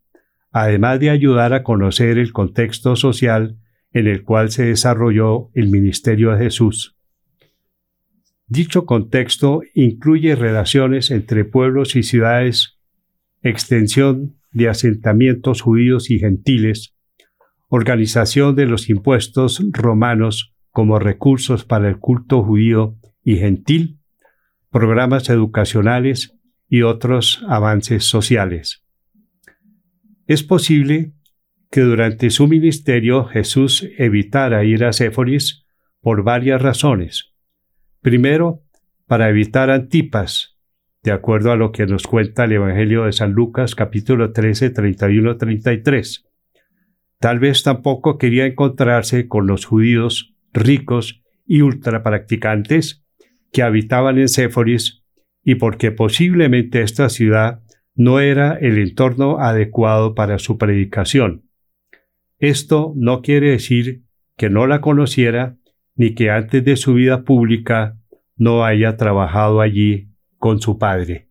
además 0.52 1.00
de 1.00 1.10
ayudar 1.10 1.54
a 1.54 1.64
conocer 1.64 2.18
el 2.18 2.34
contexto 2.34 2.96
social 2.96 3.58
en 3.92 4.08
el 4.08 4.24
cual 4.24 4.52
se 4.52 4.66
desarrolló 4.66 5.50
el 5.54 5.70
ministerio 5.70 6.32
de 6.32 6.46
Jesús. 6.46 6.95
Dicho 8.48 8.86
contexto 8.86 9.62
incluye 9.74 10.36
relaciones 10.36 11.10
entre 11.10 11.46
pueblos 11.46 11.96
y 11.96 12.04
ciudades, 12.04 12.78
extensión 13.42 14.38
de 14.52 14.70
asentamientos 14.70 15.62
judíos 15.62 16.12
y 16.12 16.20
gentiles, 16.20 16.96
organización 17.70 18.56
de 18.56 18.68
los 18.68 18.90
impuestos 18.90 19.64
romanos 19.72 20.54
como 20.70 21.00
recursos 21.00 21.66
para 21.66 21.90
el 21.90 21.98
culto 21.98 22.44
judío 22.44 22.96
y 23.24 23.38
gentil, 23.38 24.00
programas 24.70 25.30
educacionales 25.30 26.36
y 26.70 26.84
otros 26.84 27.44
avances 27.48 28.04
sociales. 28.04 28.84
Es 30.28 30.44
posible 30.44 31.14
que 31.72 31.82
durante 31.82 32.30
su 32.30 32.48
ministerio 32.48 33.26
Jesús 33.26 33.88
evitara 33.98 34.64
ir 34.64 34.86
a 34.86 34.94
Séforis 34.94 35.66
por 36.02 36.24
varias 36.24 36.62
razones. 36.62 37.35
Primero, 38.06 38.62
para 39.08 39.30
evitar 39.30 39.72
Antipas, 39.72 40.60
de 41.02 41.12
acuerdo 41.12 41.52
a 41.52 41.56
lo 41.56 41.72
que 41.72 41.88
nos 41.88 42.04
cuenta 42.04 42.44
el 42.44 42.52
Evangelio 42.52 43.06
de 43.06 43.14
San 43.14 43.32
Lucas 43.32 43.74
capítulo 43.74 44.32
13, 44.32 44.70
31, 44.70 45.38
33. 45.38 46.24
Tal 47.20 47.40
vez 47.40 47.64
tampoco 47.64 48.20
quería 48.20 48.46
encontrarse 48.46 49.28
con 49.28 49.48
los 49.48 49.66
judíos 49.66 50.36
ricos 50.54 51.24
y 51.48 51.62
ultrapracticantes 51.62 53.04
que 53.52 53.64
habitaban 53.64 54.20
en 54.20 54.30
Séforis 54.30 55.04
y 55.44 55.56
porque 55.56 55.90
posiblemente 55.92 56.84
esta 56.84 57.10
ciudad 57.10 57.64
no 57.96 58.20
era 58.20 58.54
el 58.54 58.78
entorno 58.78 59.40
adecuado 59.40 60.14
para 60.14 60.38
su 60.38 60.60
predicación. 60.60 61.50
Esto 62.38 62.94
no 62.96 63.24
quiere 63.24 63.50
decir 63.50 64.04
que 64.38 64.52
no 64.52 64.68
la 64.68 64.80
conociera 64.80 65.58
ni 65.96 66.14
que 66.14 66.30
antes 66.30 66.64
de 66.64 66.76
su 66.76 66.94
vida 66.94 67.24
pública 67.24 67.98
no 68.36 68.66
haya 68.66 68.98
trabajado 68.98 69.62
allí 69.62 70.10
con 70.38 70.60
su 70.60 70.78
padre. 70.78 71.25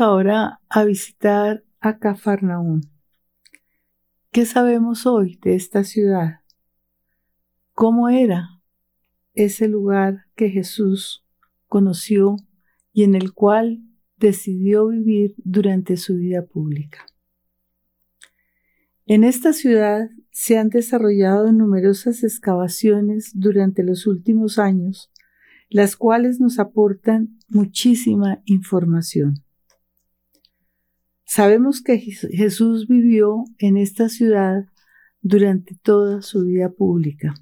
Ahora 0.00 0.60
a 0.68 0.84
visitar 0.84 1.64
a 1.80 1.98
Cafarnaún. 1.98 2.88
¿Qué 4.30 4.46
sabemos 4.46 5.06
hoy 5.06 5.40
de 5.42 5.56
esta 5.56 5.82
ciudad? 5.82 6.36
¿Cómo 7.72 8.08
era 8.08 8.60
ese 9.34 9.66
lugar 9.66 10.26
que 10.36 10.50
Jesús 10.50 11.24
conoció 11.66 12.36
y 12.92 13.02
en 13.02 13.16
el 13.16 13.32
cual 13.32 13.82
decidió 14.18 14.86
vivir 14.86 15.34
durante 15.38 15.96
su 15.96 16.14
vida 16.14 16.46
pública? 16.46 17.04
En 19.04 19.24
esta 19.24 19.52
ciudad 19.52 20.10
se 20.30 20.58
han 20.58 20.68
desarrollado 20.68 21.50
numerosas 21.50 22.22
excavaciones 22.22 23.32
durante 23.34 23.82
los 23.82 24.06
últimos 24.06 24.60
años, 24.60 25.10
las 25.68 25.96
cuales 25.96 26.38
nos 26.38 26.60
aportan 26.60 27.36
muchísima 27.48 28.42
información. 28.44 29.42
Sabemos 31.30 31.82
que 31.82 31.98
Jesús 31.98 32.88
vivió 32.88 33.44
en 33.58 33.76
esta 33.76 34.08
ciudad 34.08 34.64
durante 35.20 35.76
toda 35.82 36.22
su 36.22 36.46
vida 36.46 36.70
pública. 36.70 37.34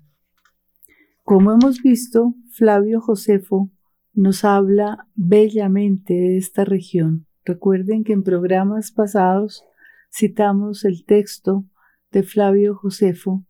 Como 1.23 1.53
hemos 1.53 1.81
visto, 1.83 2.35
Flavio 2.51 3.01
Josefo 3.01 3.71
nos 4.13 4.45
habla 4.45 5.07
bellamente 5.15 6.15
de 6.15 6.37
esta 6.37 6.65
región. 6.65 7.29
Recuerden 7.45 8.03
que 8.03 8.13
en 8.13 8.25
programas 8.25 8.91
pasados 8.91 9.65
citamos 10.13 10.85
el 10.85 11.05
texto 11.05 11.65
de 12.11 12.25
Flavio 12.25 12.75
Josefo, 12.75 13.47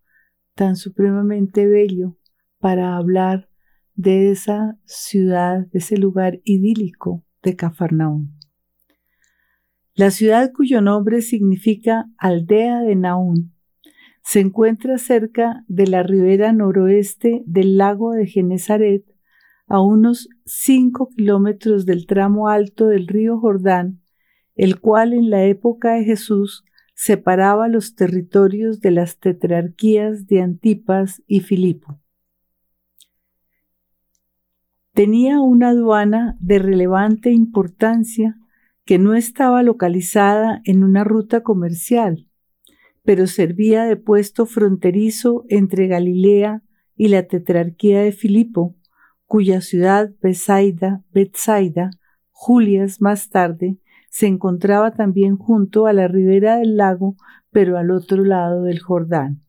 tan 0.53 0.75
supremamente 0.75 1.65
bello 1.65 2.15
para 2.59 2.95
hablar 2.95 3.49
de 3.95 4.29
esa 4.29 4.77
ciudad, 4.85 5.65
de 5.71 5.79
ese 5.79 5.97
lugar 5.97 6.41
idílico 6.43 7.25
de 7.41 7.55
Cafarnaún. 7.55 8.36
La 9.97 10.11
ciudad 10.11 10.51
cuyo 10.53 10.79
nombre 10.79 11.21
significa 11.21 12.05
aldea 12.17 12.81
de 12.81 12.95
Naún 12.95 13.53
se 14.21 14.41
encuentra 14.41 14.99
cerca 14.99 15.63
de 15.67 15.87
la 15.87 16.03
ribera 16.03 16.53
noroeste 16.53 17.41
del 17.47 17.77
lago 17.77 18.11
de 18.11 18.27
Genezaret, 18.27 19.03
a 19.65 19.81
unos 19.81 20.29
5 20.45 21.09
kilómetros 21.15 21.85
del 21.85 22.05
tramo 22.05 22.47
alto 22.47 22.87
del 22.87 23.07
río 23.07 23.39
Jordán 23.39 24.01
el 24.57 24.79
cual 24.79 25.13
en 25.13 25.29
la 25.29 25.43
época 25.45 25.93
de 25.93 26.03
Jesús 26.03 26.65
separaba 26.95 27.67
los 27.67 27.95
territorios 27.95 28.81
de 28.81 28.91
las 28.91 29.19
tetrarquías 29.19 30.27
de 30.27 30.41
Antipas 30.41 31.23
y 31.27 31.41
Filipo. 31.41 31.99
Tenía 34.93 35.41
una 35.41 35.69
aduana 35.69 36.37
de 36.39 36.57
relevante 36.57 37.31
importancia 37.31 38.35
que 38.87 38.97
no 38.97 39.15
estaba 39.15 39.63
localizada 39.63 40.61
en 40.63 40.81
una 40.81 41.03
ruta 41.03 41.43
comercial, 41.43 42.29
pero 43.03 43.27
servía 43.27 43.83
de 43.83 43.97
puesto 43.97 44.45
fronterizo 44.45 45.43
entre 45.49 45.87
Galilea 45.87 46.63
y 46.95 47.09
la 47.09 47.27
tetrarquía 47.27 48.01
de 48.01 48.13
Filipo, 48.13 48.77
cuya 49.25 49.59
ciudad 49.59 50.11
Besaida, 50.21 51.03
Betsaida, 51.11 51.89
Julias 52.31 53.01
más 53.01 53.29
tarde, 53.29 53.77
se 54.09 54.27
encontraba 54.27 54.93
también 54.93 55.35
junto 55.35 55.85
a 55.85 55.91
la 55.91 56.07
ribera 56.07 56.55
del 56.55 56.77
lago, 56.77 57.17
pero 57.51 57.77
al 57.77 57.91
otro 57.91 58.23
lado 58.23 58.63
del 58.63 58.79
Jordán. 58.79 59.41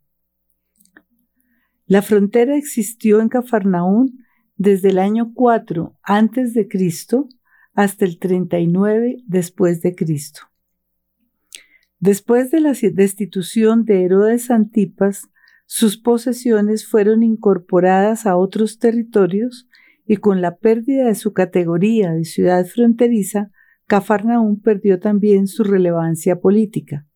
La 1.87 2.03
frontera 2.03 2.57
existió 2.57 3.21
en 3.21 3.29
Cafarnaún 3.29 4.19
desde 4.57 4.89
el 4.89 4.99
año 4.99 5.31
4 5.33 5.97
antes 6.03 6.55
de 6.55 6.67
Cristo 6.67 7.29
hasta 7.79 8.05
el 8.05 8.19
39 8.19 9.19
después 9.29 9.83
de 9.83 9.95
Cristo. 9.95 10.41
Después 12.01 12.51
de 12.51 12.59
la 12.59 12.73
destitución 12.73 13.85
de 13.85 14.03
Herodes 14.05 14.51
Antipas, 14.51 15.29
sus 15.65 15.97
posesiones 15.97 16.89
fueron 16.89 17.23
incorporadas 17.23 18.27
a 18.27 18.37
otros 18.37 18.81
territorios 18.81 19.69
y 20.05 20.17
con 20.17 20.41
la 20.41 20.57
pérdida 20.57 21.07
de 21.07 21.15
su 21.15 21.33
categoría 21.33 22.11
de 22.11 22.25
ciudad 22.25 22.67
fronteriza, 22.67 23.53
Cafarnaún 23.87 24.61
perdió 24.61 24.99
también 24.99 25.47
su 25.47 25.63
relevancia 25.63 26.41
política. 26.41 27.07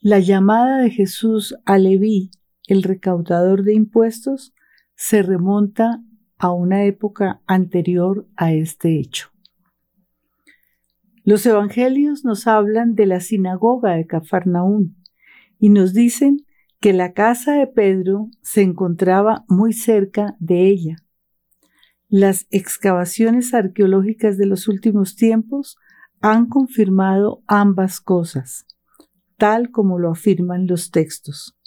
La 0.00 0.20
llamada 0.20 0.78
de 0.78 0.88
Jesús 0.88 1.54
a 1.66 1.76
Leví, 1.76 2.30
el 2.66 2.82
recaudador 2.82 3.62
de 3.62 3.74
impuestos, 3.74 4.54
se 4.94 5.20
remonta 5.20 6.00
a 6.38 6.52
una 6.52 6.84
época 6.84 7.40
anterior 7.46 8.26
a 8.36 8.52
este 8.52 8.98
hecho. 8.98 9.30
Los 11.24 11.44
evangelios 11.44 12.24
nos 12.24 12.46
hablan 12.46 12.94
de 12.94 13.06
la 13.06 13.20
sinagoga 13.20 13.94
de 13.94 14.06
Cafarnaún 14.06 14.96
y 15.58 15.70
nos 15.70 15.92
dicen 15.92 16.46
que 16.80 16.92
la 16.92 17.12
casa 17.14 17.54
de 17.54 17.66
Pedro 17.66 18.28
se 18.42 18.62
encontraba 18.62 19.44
muy 19.48 19.72
cerca 19.72 20.36
de 20.38 20.68
ella. 20.68 20.96
Las 22.08 22.46
excavaciones 22.50 23.54
arqueológicas 23.54 24.38
de 24.38 24.46
los 24.46 24.68
últimos 24.68 25.16
tiempos 25.16 25.76
han 26.20 26.46
confirmado 26.46 27.42
ambas 27.46 28.00
cosas, 28.00 28.66
tal 29.36 29.70
como 29.70 29.98
lo 29.98 30.12
afirman 30.12 30.66
los 30.68 30.90
textos. 30.92 31.58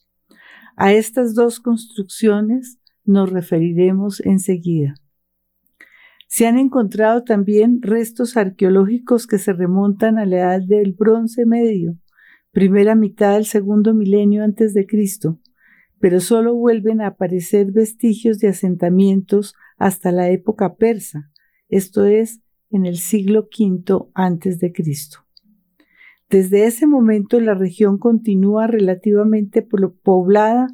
A 0.77 0.93
estas 0.93 1.36
dos 1.36 1.60
construcciones 1.60 2.78
nos 3.10 3.32
referiremos 3.32 4.19
enseguida. 4.22 4.93
Se 6.28 6.45
han 6.45 6.60
encontrado 6.60 7.24
también 7.24 7.82
restos 7.82 8.38
arqueológicos 8.38 9.26
que 9.26 9.39
se 9.39 9.52
remontan 9.52 10.19
a 10.19 10.28
la 10.28 10.38
edad 10.38 10.62
del 10.62 10.93
Bronce 10.93 11.48
Medio, 11.48 11.98
primera 12.52 12.93
mitad 12.93 13.34
del 13.34 13.45
segundo 13.45 13.95
milenio 13.95 14.43
antes 14.43 14.76
de 14.76 14.86
Cristo, 14.86 15.39
pero 16.00 16.19
solo 16.19 16.54
vuelven 16.54 17.02
a 17.02 17.08
aparecer 17.08 17.72
vestigios 17.72 18.38
de 18.38 18.50
asentamientos 18.50 19.56
hasta 19.78 20.12
la 20.12 20.30
época 20.30 20.76
persa, 20.76 21.32
esto 21.67 22.06
es, 22.06 22.41
en 22.69 22.86
el 22.86 22.98
siglo 22.98 23.50
V 23.58 24.12
antes 24.13 24.60
de 24.60 24.72
Cristo. 24.72 25.26
Desde 26.30 26.65
ese 26.65 26.86
momento 26.86 27.39
la 27.39 27.56
región 27.56 27.98
continúa 27.98 28.67
relativamente 28.67 29.63
poblada 29.63 30.67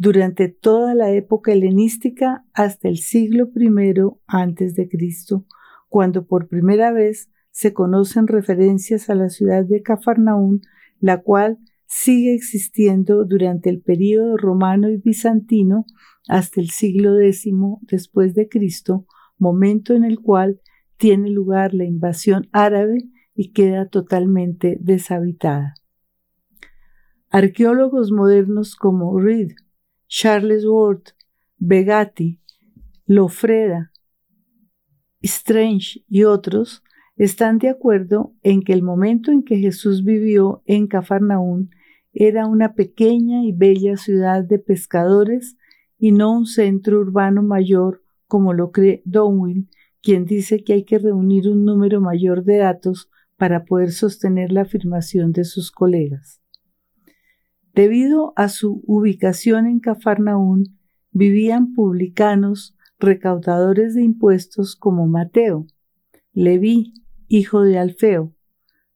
durante 0.00 0.48
toda 0.48 0.94
la 0.94 1.10
época 1.10 1.52
helenística 1.52 2.42
hasta 2.54 2.88
el 2.88 2.96
siglo 2.96 3.50
I 3.54 3.94
antes 4.26 4.74
de 4.74 4.88
Cristo, 4.88 5.44
cuando 5.90 6.24
por 6.24 6.48
primera 6.48 6.90
vez 6.90 7.30
se 7.50 7.74
conocen 7.74 8.26
referencias 8.26 9.10
a 9.10 9.14
la 9.14 9.28
ciudad 9.28 9.62
de 9.66 9.82
Cafarnaún, 9.82 10.62
la 11.00 11.20
cual 11.20 11.58
sigue 11.84 12.34
existiendo 12.34 13.26
durante 13.26 13.68
el 13.68 13.82
período 13.82 14.38
romano 14.38 14.88
y 14.88 14.96
bizantino 14.96 15.84
hasta 16.28 16.62
el 16.62 16.70
siglo 16.70 17.20
X 17.20 17.44
después 17.82 18.32
de 18.32 18.48
Cristo, 18.48 19.04
momento 19.36 19.92
en 19.92 20.04
el 20.04 20.18
cual 20.20 20.62
tiene 20.96 21.28
lugar 21.28 21.74
la 21.74 21.84
invasión 21.84 22.48
árabe 22.52 23.10
y 23.34 23.52
queda 23.52 23.86
totalmente 23.86 24.78
deshabitada. 24.80 25.74
Arqueólogos 27.28 28.12
modernos 28.12 28.76
como 28.76 29.20
Reed, 29.20 29.52
Charles 30.12 30.66
Ward, 30.66 31.14
Begatti, 31.56 32.40
Lofreda, 33.06 33.92
Strange 35.22 36.04
y 36.08 36.24
otros 36.24 36.82
están 37.16 37.58
de 37.58 37.68
acuerdo 37.68 38.34
en 38.42 38.62
que 38.62 38.72
el 38.72 38.82
momento 38.82 39.30
en 39.30 39.44
que 39.44 39.58
Jesús 39.58 40.02
vivió 40.02 40.64
en 40.66 40.88
Cafarnaún 40.88 41.70
era 42.12 42.48
una 42.48 42.74
pequeña 42.74 43.44
y 43.44 43.52
bella 43.52 43.96
ciudad 43.96 44.42
de 44.42 44.58
pescadores 44.58 45.56
y 45.96 46.10
no 46.10 46.32
un 46.36 46.46
centro 46.46 46.98
urbano 46.98 47.44
mayor 47.44 48.02
como 48.26 48.52
lo 48.52 48.72
cree 48.72 49.02
Darwin, 49.04 49.70
quien 50.02 50.24
dice 50.24 50.64
que 50.64 50.72
hay 50.72 50.82
que 50.82 50.98
reunir 50.98 51.48
un 51.48 51.64
número 51.64 52.00
mayor 52.00 52.42
de 52.42 52.56
datos 52.56 53.08
para 53.36 53.64
poder 53.64 53.92
sostener 53.92 54.50
la 54.50 54.62
afirmación 54.62 55.30
de 55.30 55.44
sus 55.44 55.70
colegas. 55.70 56.39
Debido 57.74 58.32
a 58.36 58.48
su 58.48 58.82
ubicación 58.86 59.66
en 59.66 59.78
Cafarnaún, 59.78 60.78
vivían 61.12 61.72
publicanos 61.72 62.76
recaudadores 62.98 63.94
de 63.94 64.02
impuestos 64.02 64.76
como 64.76 65.06
Mateo, 65.06 65.66
Leví, 66.32 66.94
hijo 67.28 67.62
de 67.62 67.78
Alfeo, 67.78 68.34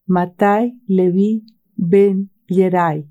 Matai, 0.06 0.80
Leví, 0.86 1.44
Ben 1.76 2.30
Yerai, 2.48 3.08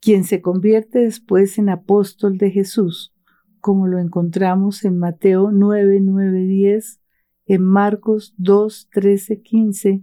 quien 0.00 0.24
se 0.24 0.40
convierte 0.42 1.00
después 1.00 1.58
en 1.58 1.68
apóstol 1.68 2.36
de 2.36 2.50
Jesús, 2.50 3.14
como 3.60 3.86
lo 3.86 3.98
encontramos 3.98 4.84
en 4.84 4.98
Mateo 4.98 5.50
9, 5.52 6.00
9, 6.02 6.44
10, 6.44 7.00
en 7.46 7.62
Marcos 7.62 8.34
2, 8.36 8.88
13, 8.92 9.42
15 9.42 10.02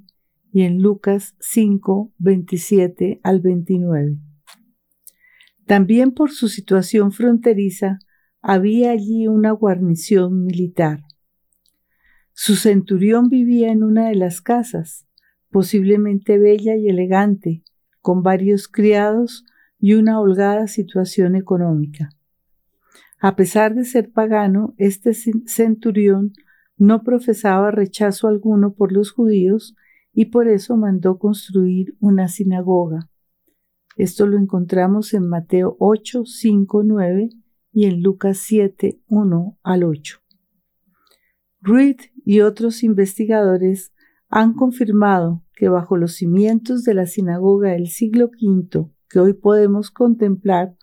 y 0.52 0.62
en 0.64 0.82
Lucas 0.82 1.36
5, 1.40 2.14
27 2.18 3.20
al 3.24 3.42
29. 3.42 4.33
También 5.74 6.12
por 6.12 6.30
su 6.30 6.50
situación 6.50 7.12
fronteriza 7.12 7.98
había 8.44 8.92
allí 8.92 9.28
una 9.28 9.50
guarnición 9.50 10.44
militar. 10.44 11.02
Su 12.32 12.58
centurión 12.58 13.28
vivía 13.28 13.72
en 13.72 13.82
una 13.82 14.10
de 14.10 14.14
las 14.14 14.40
casas, 14.40 15.08
posiblemente 15.50 16.38
bella 16.38 16.76
y 16.76 16.90
elegante, 16.90 17.64
con 18.02 18.22
varios 18.22 18.68
criados 18.68 19.46
y 19.80 19.96
una 19.96 20.20
holgada 20.20 20.68
situación 20.68 21.36
económica. 21.36 22.10
A 23.20 23.36
pesar 23.36 23.74
de 23.74 23.84
ser 23.84 24.12
pagano, 24.12 24.76
este 24.78 25.16
centurión 25.16 26.34
no 26.78 27.02
profesaba 27.02 27.72
rechazo 27.72 28.28
alguno 28.28 28.76
por 28.76 28.92
los 28.92 29.12
judíos 29.12 29.76
y 30.14 30.26
por 30.26 30.48
eso 30.48 30.78
mandó 30.78 31.18
construir 31.18 31.96
una 32.00 32.28
sinagoga. 32.28 33.10
Esto 33.96 34.28
lo 34.28 34.38
encontramos 34.38 35.14
en 35.14 35.28
Mateo 35.28 35.76
8, 35.80 36.26
5, 36.26 36.84
9 36.84 37.30
y 37.72 37.86
en 37.86 38.02
Lucas 38.02 38.40
7, 38.40 39.00
1 39.08 39.58
al 39.64 39.84
8. 39.84 40.20
Reed 41.62 41.98
y 42.26 42.42
otros 42.42 42.84
investigadores 42.84 43.94
han 44.30 44.54
confirmado 44.54 45.44
que 45.56 45.70
bajo 45.70 45.98
los 45.98 46.16
cimientos 46.16 46.84
de 46.84 46.94
la 46.94 47.06
sinagoga 47.06 47.72
del 47.72 47.88
siglo 47.88 48.32
V 48.42 48.90
que 49.14 49.20
hoy 49.20 49.34
podemos 49.34 49.92
contemplar, 49.92 50.76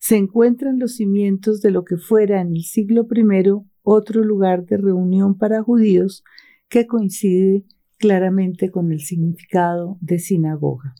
se 0.00 0.16
encuentran 0.16 0.80
los 0.80 0.96
cimientos 0.96 1.62
de 1.62 1.70
lo 1.70 1.84
que 1.84 1.96
fuera 1.96 2.40
en 2.40 2.56
el 2.56 2.64
siglo 2.64 3.06
I 3.14 3.52
otro 3.82 4.24
lugar 4.24 4.66
de 4.66 4.78
reunión 4.78 5.38
para 5.38 5.62
judíos 5.62 6.24
que 6.68 6.88
coincide 6.88 7.64
claramente 7.96 8.72
con 8.72 8.90
el 8.90 9.00
significado 9.00 9.96
de 10.00 10.18
sinagoga. 10.18 10.96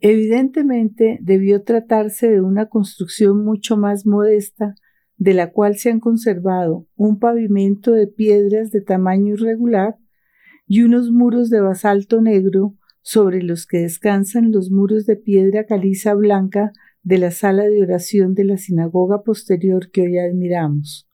Evidentemente 0.00 1.18
debió 1.20 1.62
tratarse 1.62 2.30
de 2.30 2.40
una 2.40 2.66
construcción 2.66 3.44
mucho 3.44 3.76
más 3.76 4.06
modesta, 4.06 4.74
de 5.16 5.34
la 5.34 5.50
cual 5.50 5.76
se 5.76 5.90
han 5.90 5.98
conservado 5.98 6.86
un 6.94 7.18
pavimento 7.18 7.92
de 7.92 8.06
piedras 8.06 8.70
de 8.70 8.80
tamaño 8.80 9.34
irregular 9.34 9.96
y 10.68 10.82
unos 10.82 11.10
muros 11.10 11.50
de 11.50 11.60
basalto 11.60 12.20
negro 12.20 12.76
sobre 13.02 13.42
los 13.42 13.66
que 13.66 13.78
descansan 13.78 14.52
los 14.52 14.70
muros 14.70 15.06
de 15.06 15.16
piedra 15.16 15.66
caliza 15.66 16.14
blanca 16.14 16.72
de 17.02 17.18
la 17.18 17.30
sala 17.32 17.64
de 17.64 17.82
oración 17.82 18.34
de 18.34 18.44
la 18.44 18.58
sinagoga 18.58 19.22
posterior 19.22 19.90
que 19.90 20.02
hoy 20.02 20.18
admiramos. 20.18 21.08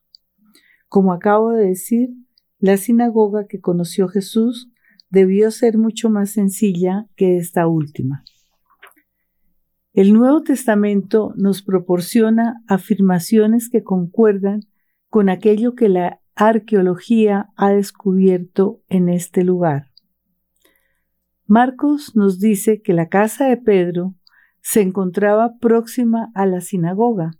Como 0.88 1.12
acabo 1.12 1.52
de 1.52 1.68
decir, 1.68 2.10
la 2.58 2.76
sinagoga 2.76 3.46
que 3.46 3.60
conoció 3.60 4.08
Jesús 4.08 4.70
debió 5.08 5.50
ser 5.50 5.78
mucho 5.78 6.10
más 6.10 6.30
sencilla 6.30 7.06
que 7.16 7.36
esta 7.36 7.66
última. 7.66 8.24
El 9.94 10.12
Nuevo 10.12 10.42
Testamento 10.42 11.32
nos 11.36 11.62
proporciona 11.62 12.60
afirmaciones 12.66 13.70
que 13.70 13.84
concuerdan 13.84 14.62
con 15.08 15.28
aquello 15.28 15.76
que 15.76 15.88
la 15.88 16.20
arqueología 16.34 17.50
ha 17.54 17.70
descubierto 17.70 18.82
en 18.88 19.08
este 19.08 19.44
lugar. 19.44 19.92
Marcos 21.46 22.16
nos 22.16 22.40
dice 22.40 22.82
que 22.82 22.92
la 22.92 23.08
casa 23.08 23.46
de 23.46 23.56
Pedro 23.56 24.16
se 24.62 24.80
encontraba 24.80 25.58
próxima 25.60 26.32
a 26.34 26.44
la 26.44 26.60
sinagoga, 26.60 27.30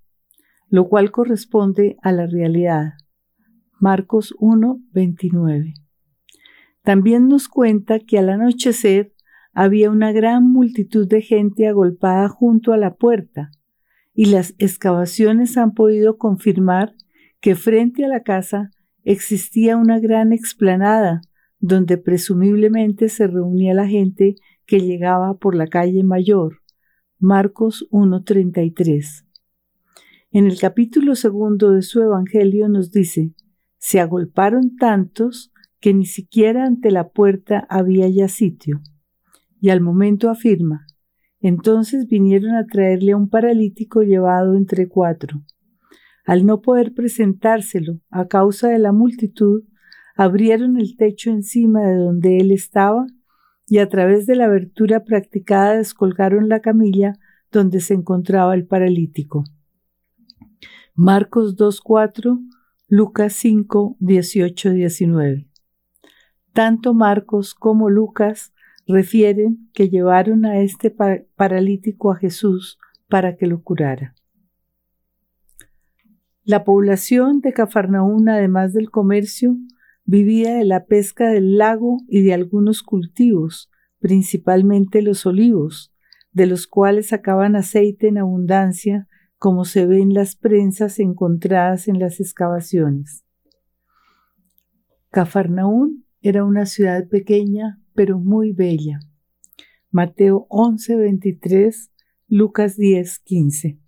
lo 0.68 0.88
cual 0.88 1.10
corresponde 1.10 1.96
a 2.02 2.12
la 2.12 2.26
realidad. 2.26 2.92
Marcos 3.80 4.32
1, 4.38 4.78
29. 4.92 5.74
También 6.82 7.26
nos 7.26 7.48
cuenta 7.48 7.98
que 7.98 8.20
al 8.20 8.28
anochecer 8.28 9.13
había 9.54 9.90
una 9.90 10.12
gran 10.12 10.50
multitud 10.50 11.06
de 11.06 11.22
gente 11.22 11.68
agolpada 11.68 12.28
junto 12.28 12.72
a 12.72 12.76
la 12.76 12.94
puerta, 12.94 13.50
y 14.12 14.26
las 14.26 14.54
excavaciones 14.58 15.56
han 15.56 15.74
podido 15.74 16.18
confirmar 16.18 16.94
que 17.40 17.54
frente 17.54 18.04
a 18.04 18.08
la 18.08 18.22
casa 18.22 18.70
existía 19.04 19.76
una 19.76 20.00
gran 20.00 20.32
explanada 20.32 21.20
donde 21.60 21.98
presumiblemente 21.98 23.08
se 23.08 23.26
reunía 23.26 23.74
la 23.74 23.86
gente 23.86 24.34
que 24.66 24.80
llegaba 24.80 25.38
por 25.38 25.54
la 25.54 25.66
calle 25.66 26.02
mayor. 26.04 26.60
Marcos 27.18 27.86
1.33. 27.90 29.24
En 30.30 30.46
el 30.46 30.58
capítulo 30.58 31.14
segundo 31.14 31.70
de 31.70 31.82
su 31.82 32.02
Evangelio 32.02 32.68
nos 32.68 32.90
dice, 32.90 33.34
se 33.78 34.00
agolparon 34.00 34.76
tantos 34.76 35.52
que 35.80 35.94
ni 35.94 36.06
siquiera 36.06 36.64
ante 36.64 36.90
la 36.90 37.10
puerta 37.10 37.66
había 37.68 38.08
ya 38.08 38.28
sitio. 38.28 38.80
Y 39.64 39.70
al 39.70 39.80
momento 39.80 40.28
afirma, 40.28 40.86
entonces 41.40 42.06
vinieron 42.06 42.54
a 42.54 42.66
traerle 42.66 43.12
a 43.12 43.16
un 43.16 43.30
paralítico 43.30 44.02
llevado 44.02 44.56
entre 44.56 44.88
cuatro. 44.88 45.40
Al 46.26 46.44
no 46.44 46.60
poder 46.60 46.92
presentárselo 46.92 47.98
a 48.10 48.28
causa 48.28 48.68
de 48.68 48.78
la 48.78 48.92
multitud, 48.92 49.62
abrieron 50.16 50.76
el 50.76 50.98
techo 50.98 51.30
encima 51.30 51.80
de 51.80 51.96
donde 51.96 52.36
él 52.40 52.50
estaba 52.50 53.06
y 53.66 53.78
a 53.78 53.88
través 53.88 54.26
de 54.26 54.36
la 54.36 54.44
abertura 54.44 55.02
practicada 55.02 55.78
descolgaron 55.78 56.50
la 56.50 56.60
camilla 56.60 57.14
donde 57.50 57.80
se 57.80 57.94
encontraba 57.94 58.54
el 58.54 58.66
paralítico. 58.66 59.44
Marcos 60.94 61.56
2.4, 61.56 62.38
Lucas 62.88 63.32
5, 63.32 63.96
18, 63.98 64.70
19. 64.72 65.48
Tanto 66.52 66.92
Marcos 66.92 67.54
como 67.54 67.88
Lucas 67.88 68.53
refieren 68.86 69.70
que 69.72 69.88
llevaron 69.88 70.44
a 70.44 70.60
este 70.60 70.90
paralítico 70.90 72.12
a 72.12 72.16
Jesús 72.16 72.78
para 73.08 73.36
que 73.36 73.46
lo 73.46 73.62
curara. 73.62 74.14
La 76.42 76.64
población 76.64 77.40
de 77.40 77.52
Cafarnaún, 77.54 78.28
además 78.28 78.74
del 78.74 78.90
comercio, 78.90 79.56
vivía 80.04 80.54
de 80.56 80.64
la 80.64 80.84
pesca 80.84 81.30
del 81.30 81.56
lago 81.56 81.98
y 82.06 82.22
de 82.22 82.34
algunos 82.34 82.82
cultivos, 82.82 83.70
principalmente 83.98 85.00
los 85.00 85.24
olivos, 85.24 85.94
de 86.32 86.46
los 86.46 86.66
cuales 86.66 87.08
sacaban 87.08 87.56
aceite 87.56 88.08
en 88.08 88.18
abundancia, 88.18 89.08
como 89.38 89.64
se 89.64 89.86
ve 89.86 90.00
en 90.00 90.12
las 90.12 90.36
prensas 90.36 90.98
encontradas 90.98 91.88
en 91.88 91.98
las 91.98 92.20
excavaciones. 92.20 93.24
Cafarnaún 95.10 96.04
era 96.20 96.44
una 96.44 96.66
ciudad 96.66 97.08
pequeña, 97.08 97.80
pero 97.94 98.18
muy 98.18 98.52
bella. 98.52 99.00
Mateo 99.90 100.46
11, 100.48 100.96
23, 100.96 101.90
Lucas 102.28 102.76
10, 102.76 103.18
15. 103.20 103.78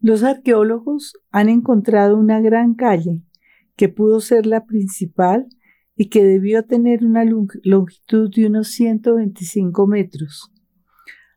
Los 0.00 0.22
arqueólogos 0.22 1.14
han 1.30 1.48
encontrado 1.48 2.18
una 2.18 2.40
gran 2.40 2.74
calle 2.74 3.22
que 3.76 3.88
pudo 3.88 4.20
ser 4.20 4.46
la 4.46 4.66
principal 4.66 5.46
y 5.96 6.08
que 6.08 6.24
debió 6.24 6.64
tener 6.64 7.04
una 7.04 7.24
longitud 7.24 8.30
de 8.34 8.46
unos 8.46 8.68
125 8.72 9.86
metros. 9.86 10.52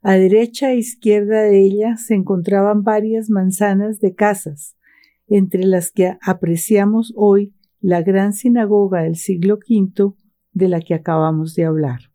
A 0.02 0.14
derecha 0.14 0.72
e 0.72 0.78
izquierda 0.78 1.42
de 1.44 1.64
ella 1.64 1.98
se 1.98 2.16
encontraban 2.16 2.84
varias 2.84 3.30
manzanas 3.30 4.00
de 4.00 4.16
casas, 4.16 4.76
entre 5.28 5.64
las 5.64 5.92
que 5.92 6.18
apreciamos 6.22 7.14
hoy 7.16 7.54
la 7.80 8.02
gran 8.02 8.34
sinagoga 8.34 9.04
del 9.04 9.16
siglo 9.16 9.60
V 9.68 10.14
de 10.58 10.68
la 10.68 10.82
que 10.82 10.96
acabamos 10.96 11.54
de 11.54 11.66
hablar. 11.66 12.12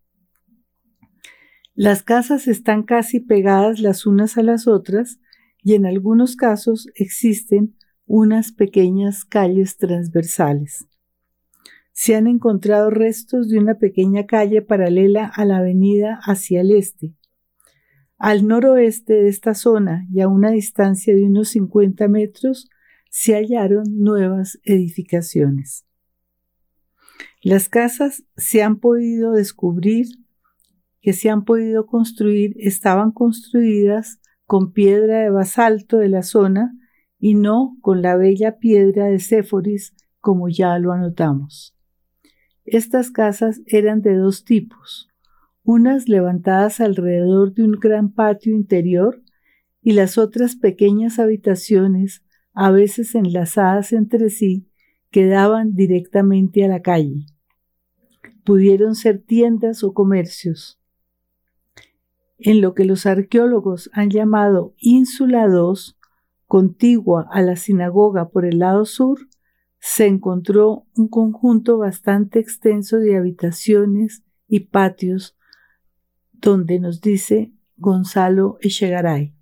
Las 1.75 2.03
casas 2.03 2.47
están 2.47 2.83
casi 2.83 3.19
pegadas 3.19 3.79
las 3.79 4.05
unas 4.05 4.37
a 4.37 4.43
las 4.43 4.67
otras 4.67 5.19
y 5.63 5.73
en 5.75 5.85
algunos 5.85 6.35
casos 6.35 6.89
existen 6.95 7.75
unas 8.05 8.51
pequeñas 8.51 9.23
calles 9.23 9.77
transversales. 9.77 10.85
Se 11.93 12.15
han 12.15 12.27
encontrado 12.27 12.89
restos 12.89 13.49
de 13.49 13.59
una 13.59 13.75
pequeña 13.75 14.25
calle 14.25 14.61
paralela 14.61 15.25
a 15.25 15.45
la 15.45 15.57
avenida 15.57 16.19
hacia 16.23 16.61
el 16.61 16.71
este. 16.71 17.15
Al 18.17 18.47
noroeste 18.47 19.13
de 19.13 19.29
esta 19.29 19.53
zona 19.53 20.05
y 20.11 20.21
a 20.21 20.27
una 20.27 20.51
distancia 20.51 21.15
de 21.15 21.23
unos 21.23 21.49
50 21.49 22.07
metros 22.07 22.69
se 23.09 23.35
hallaron 23.35 23.85
nuevas 23.87 24.59
edificaciones. 24.63 25.85
Las 27.43 27.67
casas 27.67 28.23
se 28.37 28.63
han 28.63 28.79
podido 28.79 29.33
descubrir 29.33 30.07
que 31.01 31.11
se 31.11 31.29
han 31.29 31.43
podido 31.43 31.85
construir 31.85 32.55
estaban 32.57 33.11
construidas 33.11 34.21
con 34.45 34.71
piedra 34.71 35.19
de 35.19 35.29
basalto 35.29 35.97
de 35.97 36.07
la 36.07 36.23
zona 36.23 36.73
y 37.19 37.35
no 37.35 37.75
con 37.81 38.01
la 38.01 38.15
bella 38.15 38.59
piedra 38.59 39.07
de 39.07 39.19
Séforis, 39.19 39.93
como 40.21 40.47
ya 40.47 40.79
lo 40.79 40.93
anotamos. 40.93 41.75
Estas 42.63 43.11
casas 43.11 43.61
eran 43.65 44.01
de 44.01 44.15
dos 44.15 44.45
tipos, 44.45 45.09
unas 45.63 46.07
levantadas 46.07 46.79
alrededor 46.79 47.53
de 47.53 47.63
un 47.63 47.73
gran 47.73 48.13
patio 48.13 48.55
interior 48.55 49.21
y 49.81 49.91
las 49.91 50.17
otras 50.17 50.55
pequeñas 50.55 51.19
habitaciones, 51.19 52.23
a 52.53 52.71
veces 52.71 53.15
enlazadas 53.15 53.91
entre 53.91 54.29
sí, 54.29 54.69
que 55.13 55.27
daban 55.27 55.75
directamente 55.75 56.65
a 56.65 56.67
la 56.67 56.81
calle. 56.81 57.27
Pudieron 58.43 58.95
ser 58.95 59.21
tiendas 59.21 59.83
o 59.83 59.93
comercios. 59.93 60.81
En 62.39 62.61
lo 62.61 62.73
que 62.73 62.83
los 62.83 63.05
arqueólogos 63.05 63.91
han 63.93 64.09
llamado 64.09 64.73
Ínsula 64.79 65.47
2, 65.47 65.99
contigua 66.47 67.27
a 67.31 67.43
la 67.43 67.55
sinagoga 67.55 68.29
por 68.29 68.43
el 68.43 68.57
lado 68.57 68.85
sur, 68.85 69.19
se 69.77 70.07
encontró 70.07 70.87
un 70.95 71.09
conjunto 71.09 71.77
bastante 71.77 72.39
extenso 72.39 72.97
de 72.97 73.15
habitaciones 73.15 74.23
y 74.47 74.61
patios 74.61 75.37
donde 76.31 76.79
nos 76.79 77.01
dice 77.01 77.53
Gonzalo 77.77 78.57
Echegaray. 78.61 79.35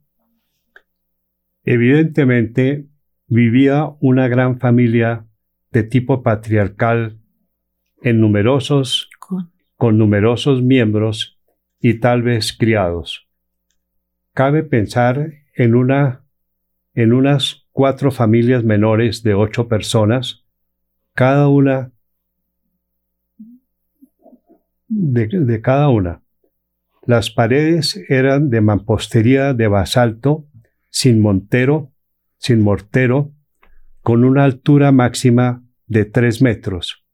Evidentemente 1.63 2.89
vivía 3.27 3.89
una 4.01 4.27
gran 4.27 4.59
familia 4.59 5.27
de 5.71 5.83
tipo 5.83 6.21
patriarcal 6.21 7.17
en 8.01 8.19
numerosos, 8.19 9.09
con, 9.77 9.97
numerosos 9.97 10.61
miembros 10.61 11.39
y 11.79 11.95
tal 11.95 12.21
vez 12.21 12.53
criados. 12.53 13.27
Cabe 14.33 14.63
pensar 14.63 15.33
en 15.55 15.75
una 15.75 16.19
en 16.93 17.13
unas 17.13 17.65
cuatro 17.71 18.11
familias 18.11 18.65
menores 18.65 19.23
de 19.23 19.33
ocho 19.33 19.69
personas, 19.69 20.43
cada 21.13 21.47
una 21.47 21.93
de, 24.89 25.27
de 25.27 25.61
cada 25.61 25.87
una. 25.87 26.21
Las 27.05 27.31
paredes 27.31 27.97
eran 28.09 28.49
de 28.49 28.59
mampostería 28.59 29.53
de 29.53 29.67
basalto, 29.69 30.45
sin 30.89 31.21
montero, 31.21 31.93
sin 32.37 32.61
mortero, 32.61 33.31
con 34.01 34.23
una 34.23 34.43
altura 34.43 34.91
máxima 34.91 35.63
de 35.87 36.05
tres 36.05 36.41
metros. 36.41 37.05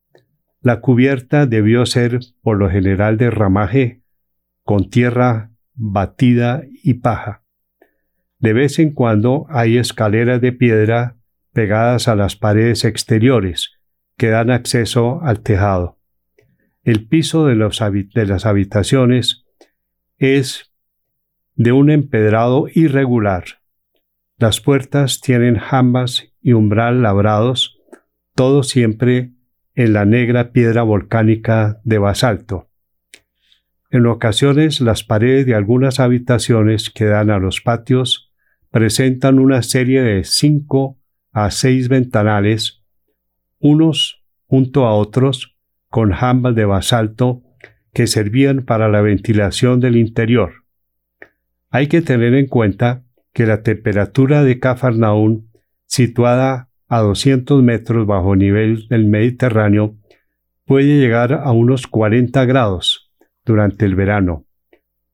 La 0.61 0.81
cubierta 0.81 1.45
debió 1.45 1.85
ser 1.85 2.19
por 2.41 2.57
lo 2.57 2.69
general 2.69 3.17
de 3.17 3.29
ramaje, 3.29 4.01
con 4.63 4.89
tierra 4.89 5.51
batida 5.73 6.63
y 6.83 6.95
paja. 6.95 7.43
De 8.39 8.53
vez 8.53 8.79
en 8.79 8.91
cuando 8.91 9.45
hay 9.49 9.77
escaleras 9.77 10.41
de 10.41 10.51
piedra 10.51 11.17
pegadas 11.53 12.07
a 12.07 12.15
las 12.15 12.35
paredes 12.35 12.85
exteriores 12.85 13.79
que 14.17 14.29
dan 14.29 14.51
acceso 14.51 15.21
al 15.23 15.41
tejado. 15.41 15.97
El 16.83 17.07
piso 17.07 17.45
de, 17.45 17.55
de 17.55 18.25
las 18.25 18.45
habitaciones 18.45 19.45
es 20.17 20.71
de 21.55 21.71
un 21.71 21.89
empedrado 21.89 22.67
irregular. 22.73 23.45
Las 24.37 24.61
puertas 24.61 25.19
tienen 25.19 25.57
jambas 25.57 26.31
y 26.47 26.53
umbral 26.53 27.01
labrados, 27.01 27.77
todo 28.33 28.63
siempre 28.63 29.33
en 29.75 29.91
la 29.91 30.05
negra 30.05 30.53
piedra 30.53 30.81
volcánica 30.81 31.81
de 31.83 31.97
basalto. 31.97 32.69
En 33.91 34.05
ocasiones 34.05 34.79
las 34.79 35.03
paredes 35.03 35.45
de 35.45 35.55
algunas 35.55 35.99
habitaciones 35.99 36.89
que 36.89 37.03
dan 37.03 37.31
a 37.31 37.39
los 37.39 37.59
patios 37.59 38.31
presentan 38.71 39.39
una 39.39 39.61
serie 39.61 40.01
de 40.01 40.23
cinco 40.23 40.97
a 41.33 41.51
seis 41.51 41.89
ventanales, 41.89 42.81
unos 43.59 44.23
junto 44.45 44.85
a 44.85 44.93
otros, 44.93 45.57
con 45.89 46.13
jambas 46.13 46.55
de 46.55 46.63
basalto 46.63 47.43
que 47.91 48.07
servían 48.07 48.61
para 48.63 48.87
la 48.87 49.01
ventilación 49.01 49.81
del 49.81 49.97
interior. 49.97 50.63
Hay 51.71 51.87
que 51.87 52.01
tener 52.01 52.33
en 52.35 52.47
cuenta 52.47 53.03
que 53.33 53.45
la 53.45 53.63
temperatura 53.63 54.45
de 54.45 54.61
Cafarnaún, 54.61 55.46
situada 55.97 56.69
a 56.87 56.99
200 56.99 57.63
metros 57.63 58.05
bajo 58.05 58.35
nivel 58.35 58.87
del 58.87 59.05
Mediterráneo, 59.05 59.97
puede 60.63 60.99
llegar 60.99 61.33
a 61.33 61.51
unos 61.51 61.87
40 61.87 62.45
grados 62.45 63.11
durante 63.43 63.85
el 63.85 63.95
verano. 63.95 64.45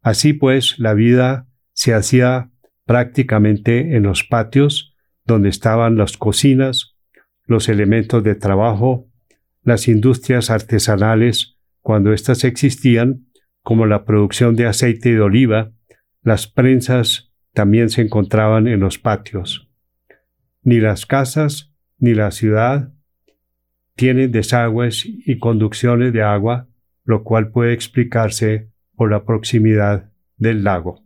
Así 0.01 0.33
pues, 0.33 0.77
la 0.79 0.93
vida 0.93 1.47
se 1.71 1.93
hacía 1.93 2.51
prácticamente 2.85 3.95
en 3.95 4.03
los 4.03 4.25
patios 4.25 4.93
donde 5.23 5.47
estaban 5.47 5.95
las 5.95 6.17
cocinas, 6.17 6.97
los 7.45 7.69
elementos 7.69 8.21
de 8.21 8.35
trabajo, 8.35 9.07
las 9.63 9.87
industrias 9.87 10.49
artesanales 10.49 11.57
cuando 11.79 12.11
éstas 12.11 12.43
existían, 12.43 13.27
como 13.61 13.85
la 13.85 14.03
producción 14.03 14.57
de 14.57 14.65
aceite 14.65 15.13
de 15.13 15.21
oliva, 15.21 15.71
las 16.23 16.47
prensas 16.47 17.31
también 17.53 17.89
se 17.89 18.01
encontraban 18.01 18.67
en 18.67 18.81
los 18.81 18.99
patios. 18.99 19.69
Ni 20.63 20.79
las 20.79 21.05
casas 21.05 21.73
ni 21.99 22.13
la 22.13 22.31
ciudad 22.31 22.93
tienen 23.95 24.31
desagües 24.31 25.05
y 25.05 25.37
conducciones 25.37 26.13
de 26.13 26.23
agua, 26.23 26.67
lo 27.03 27.23
cual 27.23 27.51
puede 27.51 27.73
explicarse 27.73 28.69
por 28.95 29.11
la 29.11 29.25
proximidad 29.25 30.11
del 30.37 30.63
lago. 30.63 31.03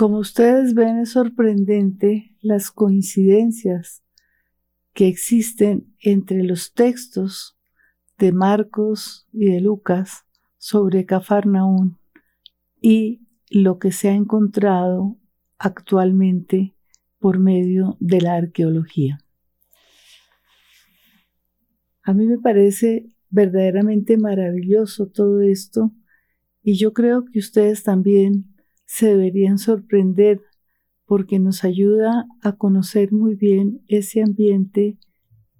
Como 0.00 0.16
ustedes 0.16 0.72
ven, 0.72 1.00
es 1.00 1.10
sorprendente 1.10 2.34
las 2.40 2.70
coincidencias 2.70 4.02
que 4.94 5.08
existen 5.08 5.94
entre 6.00 6.42
los 6.42 6.72
textos 6.72 7.58
de 8.16 8.32
Marcos 8.32 9.28
y 9.30 9.50
de 9.50 9.60
Lucas 9.60 10.24
sobre 10.56 11.04
Cafarnaún 11.04 11.98
y 12.80 13.28
lo 13.50 13.78
que 13.78 13.92
se 13.92 14.08
ha 14.08 14.14
encontrado 14.14 15.18
actualmente 15.58 16.74
por 17.18 17.38
medio 17.38 17.98
de 18.00 18.22
la 18.22 18.36
arqueología. 18.36 19.18
A 22.02 22.14
mí 22.14 22.24
me 22.24 22.38
parece 22.38 23.14
verdaderamente 23.28 24.16
maravilloso 24.16 25.08
todo 25.08 25.42
esto 25.42 25.92
y 26.62 26.78
yo 26.78 26.94
creo 26.94 27.26
que 27.26 27.38
ustedes 27.38 27.82
también 27.82 28.49
se 28.90 29.06
deberían 29.06 29.58
sorprender 29.58 30.42
porque 31.04 31.38
nos 31.38 31.62
ayuda 31.62 32.26
a 32.42 32.56
conocer 32.56 33.12
muy 33.12 33.36
bien 33.36 33.84
ese 33.86 34.20
ambiente 34.20 34.98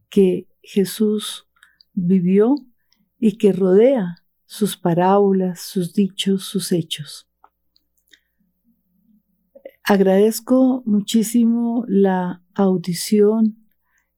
que 0.09 0.49
Jesús 0.63 1.47
vivió 1.93 2.57
y 3.21 3.39
que 3.39 3.53
rodea 3.53 4.17
sus 4.47 4.77
parábolas, 4.77 5.61
sus 5.61 5.95
dichos, 5.95 6.43
sus 6.43 6.73
hechos. 6.73 7.29
Agradezco 9.85 10.83
muchísimo 10.85 11.85
la 11.87 12.43
audición 12.55 13.65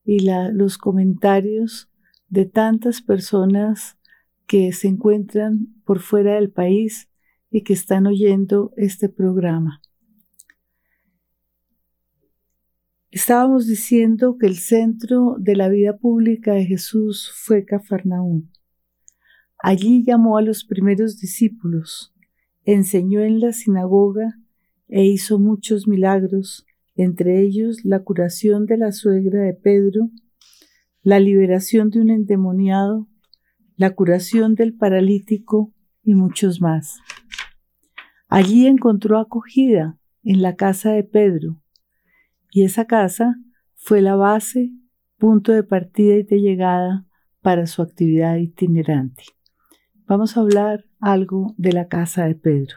y 0.07 0.27
los 0.55 0.79
comentarios 0.79 1.91
de 2.31 2.47
tantas 2.47 3.03
personas 3.03 3.99
que 4.47 4.73
se 4.73 4.89
encuentran 4.89 5.67
por 5.85 6.01
fuera 6.01 6.37
del 6.37 6.51
país 6.51 7.11
y 7.53 7.63
que 7.63 7.75
están 7.75 8.07
oyendo 8.07 8.73
este 8.77 9.09
programa. 9.11 9.83
Estábamos 13.11 13.67
diciendo 13.67 14.39
que 14.39 14.47
el 14.47 14.57
centro 14.57 15.37
de 15.39 15.55
la 15.55 15.69
vida 15.69 15.99
pública 15.99 16.55
de 16.55 16.65
Jesús 16.65 17.31
fue 17.35 17.67
Cafarnaún. 17.67 18.51
Allí 19.59 20.03
llamó 20.03 20.39
a 20.39 20.43
los 20.43 20.65
primeros 20.65 21.21
discípulos, 21.21 22.15
enseñó 22.65 23.21
en 23.21 23.39
la 23.39 23.53
sinagoga 23.53 24.39
e 24.89 25.05
hizo 25.05 25.39
muchos 25.39 25.87
milagros, 25.87 26.65
entre 26.97 27.43
ellos 27.43 27.85
la 27.85 28.03
curación 28.03 28.65
de 28.65 28.79
la 28.79 28.93
suegra 28.93 29.43
de 29.43 29.53
Pedro, 29.53 30.09
la 31.03 31.21
liberación 31.21 31.91
de 31.91 32.01
un 32.01 32.09
endemoniado, 32.09 33.09
la 33.77 33.91
curación 33.95 34.55
del 34.55 34.75
paralítico 34.75 35.71
y 36.03 36.15
muchos 36.15 36.63
más. 36.63 36.99
Allí 38.35 38.67
encontró 38.67 39.19
acogida 39.19 39.99
en 40.23 40.41
la 40.41 40.57
casa 40.57 40.93
de 40.93 41.05
Pedro, 41.05 41.61
y 42.51 42.65
esa 42.65 42.87
casa 42.87 43.37
fue 43.75 44.01
la 44.01 44.17
base, 44.17 44.73
punto 45.19 45.53
de 45.53 45.63
partida 45.63 46.15
y 46.15 46.23
de 46.23 46.41
llegada 46.41 47.05
para 47.43 47.67
su 47.67 47.83
actividad 47.83 48.37
itinerante. 48.37 49.25
Vamos 50.07 50.35
a 50.35 50.41
hablar 50.41 50.87
algo 50.99 51.55
de 51.59 51.73
la 51.73 51.89
casa 51.89 52.25
de 52.25 52.35
Pedro. 52.35 52.77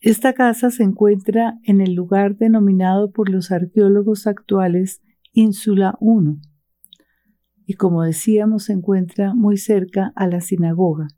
Esta 0.00 0.32
casa 0.32 0.70
se 0.70 0.82
encuentra 0.84 1.58
en 1.62 1.82
el 1.82 1.92
lugar 1.92 2.38
denominado 2.38 3.10
por 3.10 3.28
los 3.28 3.52
arqueólogos 3.52 4.26
actuales 4.26 5.02
Ínsula 5.34 5.94
1 6.00 6.40
y 7.66 7.74
como 7.74 8.02
decíamos 8.02 8.62
se 8.62 8.72
encuentra 8.72 9.34
muy 9.34 9.58
cerca 9.58 10.10
a 10.16 10.26
la 10.26 10.40
sinagoga. 10.40 11.08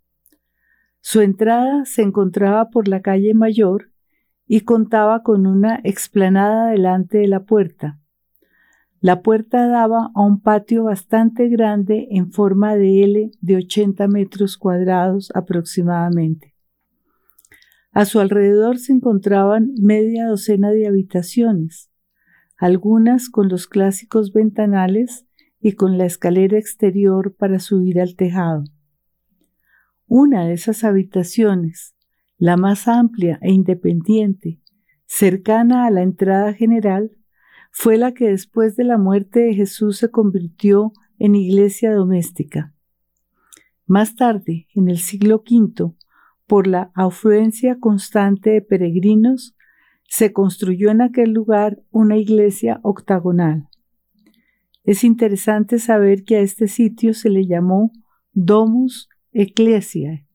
Su 1.01 1.23
entrada 1.23 1.85
se 1.87 2.03
encontraba 2.03 2.71
por 2.71 2.87
la 2.87 3.01
calle 3.01 3.35
Mayor 3.35 3.91
y 4.47 4.61
contaba 4.63 5.23
con 5.23 5.47
una 5.47 5.81
explanada 5.85 6.71
delante 6.71 7.19
de 7.19 7.29
la 7.29 7.45
puerta. 7.45 7.99
La 9.01 9.23
puerta 9.23 9.67
daba 9.67 10.11
a 10.15 10.21
un 10.21 10.43
patio 10.43 10.85
bastante 10.85 11.49
grande 11.49 12.09
en 12.11 12.31
forma 12.31 12.77
de 12.77 13.03
L 13.05 13.31
de 13.41 13.57
80 13.57 14.09
metros 14.09 14.59
cuadrados 14.59 15.31
aproximadamente. 15.35 16.55
A 17.93 18.05
su 18.05 18.21
alrededor 18.21 18.79
se 18.79 18.93
encontraban 18.93 19.73
media 19.81 20.27
docena 20.27 20.71
de 20.71 20.87
habitaciones, 20.87 21.91
algunas 22.59 23.31
con 23.31 23.49
los 23.49 23.67
clásicos 23.67 24.33
ventanales 24.33 25.27
y 25.61 25.73
con 25.73 25.97
la 25.97 26.05
escalera 26.05 26.59
exterior 26.59 27.35
para 27.35 27.59
subir 27.59 28.01
al 28.01 28.17
tejado. 28.17 28.65
Una 30.13 30.45
de 30.45 30.55
esas 30.55 30.83
habitaciones, 30.83 31.95
la 32.37 32.57
más 32.57 32.89
amplia 32.89 33.39
e 33.43 33.53
independiente, 33.53 34.59
cercana 35.07 35.87
a 35.87 35.91
la 35.93 36.03
entrada 36.03 36.53
general, 36.53 37.13
fue 37.71 37.97
la 37.97 38.13
que 38.13 38.27
después 38.27 38.75
de 38.75 38.83
la 38.83 38.99
muerte 38.99 39.39
de 39.39 39.55
Jesús 39.55 39.99
se 39.99 40.11
convirtió 40.11 40.93
en 41.21 41.37
iglesia 41.37 41.95
doméstica. 41.95 42.75
Más 43.87 44.17
tarde, 44.17 44.67
en 44.75 44.89
el 44.89 44.99
siglo 44.99 45.45
V, 45.49 45.95
por 46.49 46.67
la 46.67 46.91
afluencia 46.97 47.79
constante 47.79 48.51
de 48.51 48.63
peregrinos, 48.63 49.55
se 50.09 50.33
construyó 50.33 50.91
en 50.91 51.03
aquel 51.03 51.31
lugar 51.31 51.85
una 51.93 52.17
iglesia 52.17 52.81
octagonal. 52.83 53.69
Es 54.83 55.05
interesante 55.05 55.79
saber 55.79 56.25
que 56.25 56.35
a 56.35 56.41
este 56.41 56.67
sitio 56.67 57.15
se 57.15 57.31
le 57.31 57.47
llamó 57.47 57.93
Domus 58.33 59.09
Ecclesiae. 59.33 60.27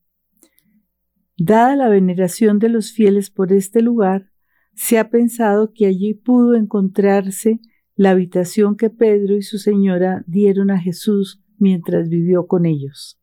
Dada 1.37 1.75
la 1.75 1.89
veneración 1.89 2.59
de 2.59 2.69
los 2.69 2.93
fieles 2.93 3.29
por 3.29 3.51
este 3.51 3.81
lugar, 3.81 4.31
se 4.73 4.99
ha 4.99 5.09
pensado 5.09 5.73
que 5.73 5.85
allí 5.85 6.13
pudo 6.13 6.55
encontrarse 6.55 7.59
la 7.95 8.11
habitación 8.11 8.77
que 8.77 8.89
Pedro 8.89 9.35
y 9.35 9.41
su 9.41 9.57
señora 9.57 10.23
dieron 10.27 10.71
a 10.71 10.79
Jesús 10.79 11.41
mientras 11.57 12.09
vivió 12.09 12.47
con 12.47 12.65
ellos. 12.65 13.19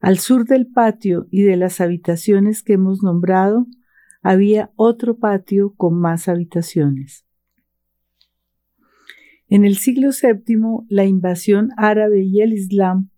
Al 0.00 0.18
sur 0.18 0.44
del 0.44 0.66
patio 0.66 1.28
y 1.30 1.42
de 1.42 1.56
las 1.56 1.80
habitaciones 1.80 2.64
que 2.64 2.72
hemos 2.72 3.02
nombrado, 3.02 3.66
había 4.22 4.72
otro 4.74 5.18
patio 5.18 5.74
con 5.76 5.94
más 6.00 6.28
habitaciones. 6.28 7.24
En 9.46 9.64
el 9.64 9.76
siglo 9.76 10.10
VII, 10.10 10.86
la 10.88 11.04
invasión 11.04 11.70
árabe 11.76 12.24
y 12.24 12.40
el 12.40 12.52
Islam 12.52 13.11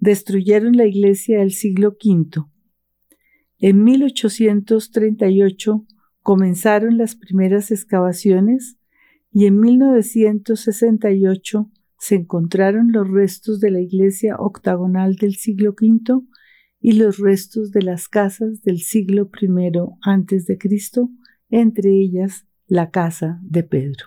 destruyeron 0.00 0.76
la 0.76 0.86
iglesia 0.86 1.38
del 1.38 1.52
siglo 1.52 1.96
V. 2.02 2.44
En 3.58 3.84
1838 3.84 5.84
comenzaron 6.22 6.98
las 6.98 7.16
primeras 7.16 7.70
excavaciones 7.70 8.78
y 9.32 9.46
en 9.46 9.60
1968 9.60 11.70
se 11.98 12.14
encontraron 12.14 12.92
los 12.92 13.10
restos 13.10 13.60
de 13.60 13.70
la 13.70 13.80
iglesia 13.80 14.36
octagonal 14.36 15.16
del 15.16 15.34
siglo 15.34 15.70
V 15.70 16.22
y 16.80 16.92
los 16.92 17.18
restos 17.18 17.72
de 17.72 17.82
las 17.82 18.08
casas 18.08 18.62
del 18.62 18.78
siglo 18.78 19.28
I 19.40 19.70
antes 20.02 20.46
de 20.46 20.58
Cristo, 20.58 21.10
entre 21.50 21.90
ellas 21.90 22.46
la 22.66 22.90
casa 22.90 23.40
de 23.42 23.64
Pedro. 23.64 24.06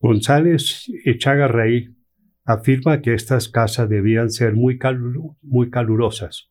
González 0.00 0.90
Echagarrey 1.04 1.95
afirma 2.46 3.02
que 3.02 3.12
estas 3.12 3.48
casas 3.48 3.88
debían 3.88 4.30
ser 4.30 4.54
muy, 4.54 4.78
muy 5.42 5.68
calurosas, 5.70 6.50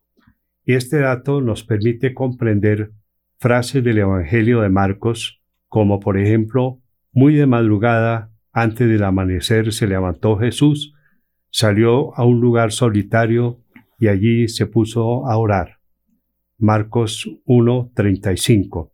y 0.66 0.74
este 0.74 1.00
dato 1.00 1.42
nos 1.42 1.64
permite 1.64 2.14
comprender 2.14 2.92
frases 3.40 3.84
del 3.84 4.00
Evangelio 4.00 4.62
de 4.62 4.70
Marcos, 4.70 5.42
como 5.68 6.00
por 6.00 6.18
ejemplo, 6.18 6.82
muy 7.12 7.36
de 7.36 7.46
madrugada, 7.48 8.32
antes 8.52 8.88
del 8.88 9.04
amanecer, 9.04 9.74
se 9.74 9.88
levantó 9.88 10.38
Jesús, 10.38 10.94
salió 11.50 12.16
a 12.18 12.26
un 12.26 12.42
lugar 12.42 12.72
solitario 12.72 13.62
y 14.00 14.08
allí 14.08 14.48
se 14.48 14.66
puso 14.66 15.28
a 15.28 15.38
orar. 15.38 15.80
Marcos 16.58 17.30
1:35. 17.46 18.92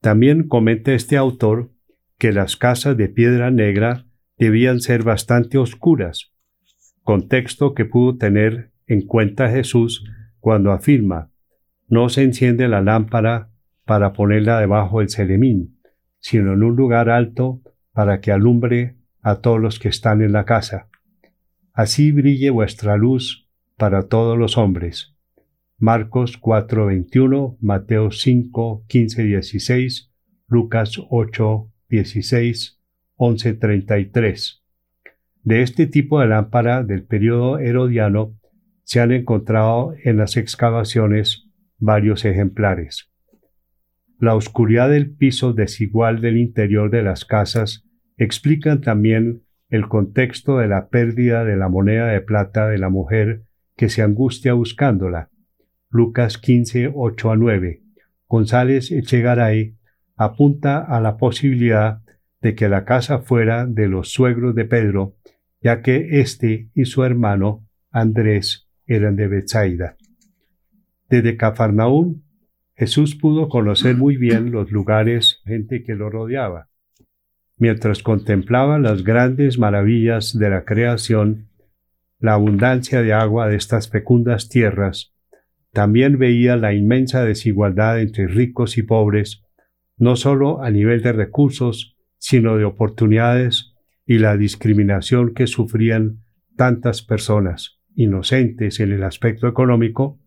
También 0.00 0.48
comenta 0.48 0.92
este 0.92 1.16
autor 1.16 1.70
que 2.18 2.32
las 2.32 2.56
casas 2.56 2.96
de 2.96 3.08
piedra 3.08 3.50
negra 3.50 4.06
debían 4.42 4.80
ser 4.80 5.04
bastante 5.04 5.56
oscuras, 5.56 6.32
contexto 7.04 7.74
que 7.74 7.84
pudo 7.84 8.16
tener 8.16 8.72
en 8.88 9.02
cuenta 9.02 9.48
Jesús 9.48 10.04
cuando 10.40 10.72
afirma, 10.72 11.30
no 11.86 12.08
se 12.08 12.24
enciende 12.24 12.66
la 12.66 12.80
lámpara 12.80 13.50
para 13.84 14.12
ponerla 14.12 14.58
debajo 14.58 14.98
del 14.98 15.10
celemín, 15.10 15.78
sino 16.18 16.54
en 16.54 16.64
un 16.64 16.74
lugar 16.74 17.08
alto 17.08 17.62
para 17.92 18.20
que 18.20 18.32
alumbre 18.32 18.96
a 19.20 19.36
todos 19.36 19.60
los 19.60 19.78
que 19.78 19.88
están 19.88 20.22
en 20.22 20.32
la 20.32 20.44
casa. 20.44 20.88
Así 21.72 22.10
brille 22.10 22.50
vuestra 22.50 22.96
luz 22.96 23.48
para 23.76 24.08
todos 24.08 24.36
los 24.36 24.58
hombres. 24.58 25.14
Marcos 25.78 26.36
4:21, 26.40 27.58
Mateo 27.60 28.10
5, 28.10 28.86
15, 28.88 29.22
16, 29.22 30.10
Lucas 30.48 31.00
8, 31.10 31.70
16, 31.88 32.81
11, 33.24 33.54
33. 33.54 34.64
De 35.44 35.62
este 35.62 35.86
tipo 35.86 36.18
de 36.18 36.26
lámpara 36.26 36.82
del 36.82 37.04
periodo 37.04 37.60
herodiano 37.60 38.36
se 38.82 38.98
han 38.98 39.12
encontrado 39.12 39.94
en 40.02 40.16
las 40.16 40.36
excavaciones 40.36 41.48
varios 41.78 42.24
ejemplares. 42.24 43.12
La 44.18 44.34
oscuridad 44.34 44.90
del 44.90 45.14
piso 45.14 45.52
desigual 45.52 46.20
del 46.20 46.36
interior 46.36 46.90
de 46.90 47.04
las 47.04 47.24
casas 47.24 47.88
explican 48.16 48.80
también 48.80 49.44
el 49.68 49.86
contexto 49.86 50.58
de 50.58 50.66
la 50.66 50.88
pérdida 50.88 51.44
de 51.44 51.56
la 51.56 51.68
moneda 51.68 52.08
de 52.08 52.22
plata 52.22 52.68
de 52.68 52.78
la 52.78 52.88
mujer 52.88 53.44
que 53.76 53.88
se 53.88 54.02
angustia 54.02 54.54
buscándola. 54.54 55.30
Lucas 55.90 56.38
15, 56.38 56.90
8 56.92 57.30
a 57.30 57.36
9. 57.36 57.82
González 58.26 58.90
Echegaray 58.90 59.76
apunta 60.16 60.80
a 60.80 61.00
la 61.00 61.16
posibilidad 61.18 62.01
de 62.42 62.54
que 62.54 62.68
la 62.68 62.84
casa 62.84 63.20
fuera 63.20 63.66
de 63.66 63.88
los 63.88 64.12
suegros 64.12 64.54
de 64.54 64.64
Pedro, 64.64 65.16
ya 65.62 65.80
que 65.80 66.20
éste 66.20 66.68
y 66.74 66.84
su 66.84 67.04
hermano 67.04 67.66
Andrés 67.90 68.68
eran 68.86 69.16
de 69.16 69.28
Bethsaida. 69.28 69.96
Desde 71.08 71.36
Cafarnaúm 71.36 72.22
Jesús 72.74 73.14
pudo 73.14 73.48
conocer 73.48 73.96
muy 73.96 74.16
bien 74.16 74.50
los 74.50 74.72
lugares, 74.72 75.40
gente 75.44 75.84
que 75.84 75.94
lo 75.94 76.10
rodeaba. 76.10 76.68
Mientras 77.58 78.02
contemplaba 78.02 78.78
las 78.78 79.04
grandes 79.04 79.58
maravillas 79.58 80.36
de 80.36 80.50
la 80.50 80.64
creación, 80.64 81.48
la 82.18 82.32
abundancia 82.32 83.02
de 83.02 83.12
agua 83.12 83.46
de 83.46 83.56
estas 83.56 83.88
fecundas 83.88 84.48
tierras, 84.48 85.12
también 85.72 86.18
veía 86.18 86.56
la 86.56 86.74
inmensa 86.74 87.24
desigualdad 87.24 88.00
entre 88.00 88.26
ricos 88.26 88.76
y 88.78 88.82
pobres, 88.82 89.44
no 89.96 90.16
sólo 90.16 90.62
a 90.62 90.70
nivel 90.70 91.02
de 91.02 91.12
recursos, 91.12 91.96
sino 92.22 92.56
de 92.56 92.64
oportunidades 92.64 93.74
y 94.06 94.18
la 94.18 94.36
discriminación 94.36 95.34
que 95.34 95.48
sufrían 95.48 96.22
tantas 96.56 97.02
personas, 97.02 97.80
inocentes 97.96 98.78
en 98.78 98.92
el 98.92 99.02
aspecto 99.02 99.48
económico, 99.48 100.20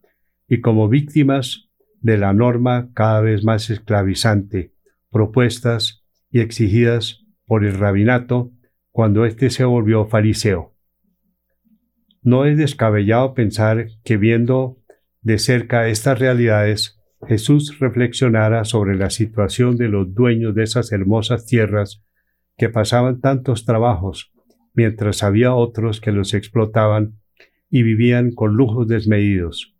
y 0.46 0.60
como 0.60 0.90
víctimas 0.90 1.70
de 2.02 2.18
la 2.18 2.34
norma 2.34 2.90
cada 2.94 3.22
vez 3.22 3.46
más 3.46 3.70
esclavizante, 3.70 4.74
propuestas 5.10 6.04
y 6.30 6.42
exigidas 6.42 7.24
por 7.46 7.64
el 7.64 7.78
rabinato 7.78 8.52
cuando 8.92 9.24
éste 9.24 9.50
se 9.50 9.64
volvió 9.64 10.06
fariseo. 10.06 10.76
No 12.22 12.44
es 12.44 12.58
descabellado 12.58 13.34
pensar 13.34 13.88
que 14.04 14.18
viendo 14.18 14.80
de 15.22 15.40
cerca 15.40 15.88
estas 15.88 16.20
realidades, 16.20 17.00
Jesús 17.28 17.80
reflexionara 17.80 18.66
sobre 18.66 18.96
la 18.96 19.10
situación 19.10 19.78
de 19.78 19.90
los 19.90 20.14
dueños 20.14 20.54
de 20.54 20.64
esas 20.64 20.92
hermosas 20.92 21.46
tierras 21.46 22.04
que 22.58 22.70
pasaban 22.70 23.20
tantos 23.20 23.66
trabajos, 23.66 24.32
mientras 24.74 25.24
había 25.24 25.54
otros 25.54 26.00
que 26.02 26.12
los 26.12 26.34
explotaban 26.34 27.20
y 27.70 27.84
vivían 27.84 28.32
con 28.32 28.56
lujos 28.56 28.88
desmedidos. 28.88 29.76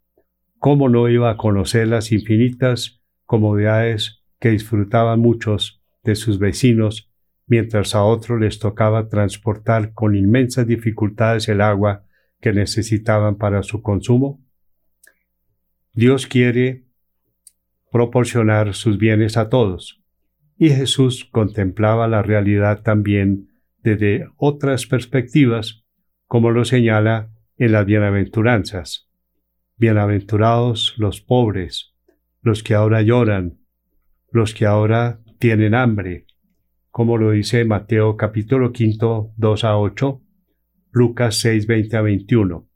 ¿Cómo 0.58 0.88
no 0.88 1.08
iba 1.08 1.30
a 1.30 1.36
conocer 1.36 1.86
las 1.88 2.12
infinitas 2.12 3.00
comodidades 3.24 4.22
que 4.40 4.50
disfrutaban 4.50 5.20
muchos 5.20 5.82
de 6.02 6.16
sus 6.16 6.38
vecinos, 6.38 7.10
mientras 7.46 7.94
a 7.94 8.02
otros 8.02 8.40
les 8.40 8.58
tocaba 8.58 9.08
transportar 9.08 9.92
con 9.92 10.16
inmensas 10.16 10.66
dificultades 10.66 11.48
el 11.48 11.60
agua 11.60 12.04
que 12.40 12.52
necesitaban 12.52 13.36
para 13.36 13.62
su 13.62 13.82
consumo? 13.82 14.42
Dios 15.92 16.26
quiere 16.26 16.85
proporcionar 17.96 18.74
sus 18.74 18.98
bienes 18.98 19.38
a 19.38 19.48
todos, 19.48 20.02
y 20.58 20.68
Jesús 20.68 21.24
contemplaba 21.24 22.06
la 22.06 22.20
realidad 22.20 22.82
también 22.82 23.48
desde 23.82 24.28
otras 24.36 24.86
perspectivas, 24.86 25.82
como 26.26 26.50
lo 26.50 26.66
señala 26.66 27.30
en 27.56 27.72
las 27.72 27.86
bienaventuranzas. 27.86 29.08
Bienaventurados 29.78 30.92
los 30.98 31.22
pobres, 31.22 31.94
los 32.42 32.62
que 32.62 32.74
ahora 32.74 33.00
lloran, 33.00 33.60
los 34.30 34.52
que 34.52 34.66
ahora 34.66 35.20
tienen 35.38 35.74
hambre, 35.74 36.26
como 36.90 37.16
lo 37.16 37.30
dice 37.30 37.64
Mateo 37.64 38.18
capítulo 38.18 38.72
5, 38.74 39.32
2 39.34 39.64
a 39.64 39.78
8, 39.78 40.20
Lucas 40.90 41.36
6, 41.36 41.66
20 41.66 41.96
a 41.96 42.02
21. 42.02 42.68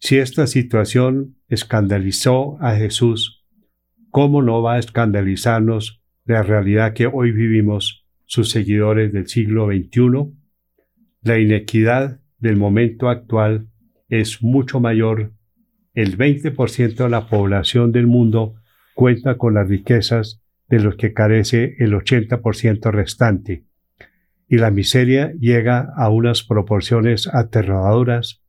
Si 0.00 0.18
esta 0.18 0.46
situación 0.46 1.38
escandalizó 1.48 2.58
a 2.60 2.74
Jesús, 2.74 3.33
¿cómo 4.14 4.42
no 4.42 4.62
va 4.62 4.74
a 4.74 4.78
escandalizarnos 4.78 6.00
la 6.24 6.44
realidad 6.44 6.92
que 6.92 7.08
hoy 7.08 7.32
vivimos 7.32 8.06
sus 8.26 8.48
seguidores 8.48 9.12
del 9.12 9.26
siglo 9.26 9.66
XXI? 9.66 10.32
La 11.22 11.40
inequidad 11.40 12.20
del 12.38 12.56
momento 12.56 13.08
actual 13.08 13.66
es 14.08 14.40
mucho 14.40 14.78
mayor. 14.78 15.32
El 15.94 16.16
20% 16.16 16.94
de 16.94 17.08
la 17.08 17.26
población 17.26 17.90
del 17.90 18.06
mundo 18.06 18.54
cuenta 18.94 19.36
con 19.36 19.54
las 19.54 19.68
riquezas 19.68 20.40
de 20.68 20.78
los 20.78 20.94
que 20.94 21.12
carece 21.12 21.74
el 21.80 21.92
80% 21.92 22.92
restante. 22.92 23.64
Y 24.46 24.58
la 24.58 24.70
miseria 24.70 25.32
llega 25.40 25.92
a 25.96 26.08
unas 26.08 26.44
proporciones 26.44 27.26
aterradoras. 27.26 28.44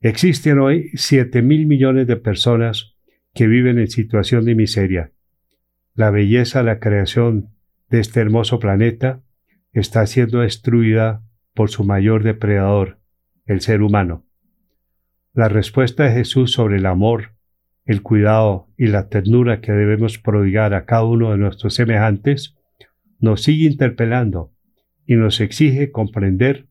Existen 0.00 0.60
hoy 0.60 0.92
7 0.94 1.42
mil 1.42 1.66
millones 1.66 2.06
de 2.06 2.16
personas 2.16 2.96
que 3.34 3.46
viven 3.46 3.78
en 3.78 3.88
situación 3.88 4.44
de 4.44 4.54
miseria. 4.54 5.12
La 5.94 6.10
belleza, 6.10 6.62
la 6.62 6.78
creación 6.78 7.50
de 7.88 8.00
este 8.00 8.20
hermoso 8.20 8.58
planeta 8.58 9.22
está 9.72 10.06
siendo 10.06 10.40
destruida 10.40 11.22
por 11.54 11.70
su 11.70 11.84
mayor 11.84 12.22
depredador, 12.22 12.98
el 13.46 13.60
ser 13.60 13.82
humano. 13.82 14.24
La 15.32 15.48
respuesta 15.48 16.04
de 16.04 16.12
Jesús 16.12 16.52
sobre 16.52 16.78
el 16.78 16.86
amor, 16.86 17.34
el 17.84 18.02
cuidado 18.02 18.68
y 18.76 18.86
la 18.86 19.08
ternura 19.08 19.60
que 19.60 19.72
debemos 19.72 20.18
prodigar 20.18 20.74
a 20.74 20.84
cada 20.84 21.04
uno 21.04 21.30
de 21.30 21.38
nuestros 21.38 21.74
semejantes, 21.74 22.56
nos 23.18 23.42
sigue 23.42 23.66
interpelando 23.66 24.52
y 25.06 25.16
nos 25.16 25.40
exige 25.40 25.90
comprender 25.90 26.66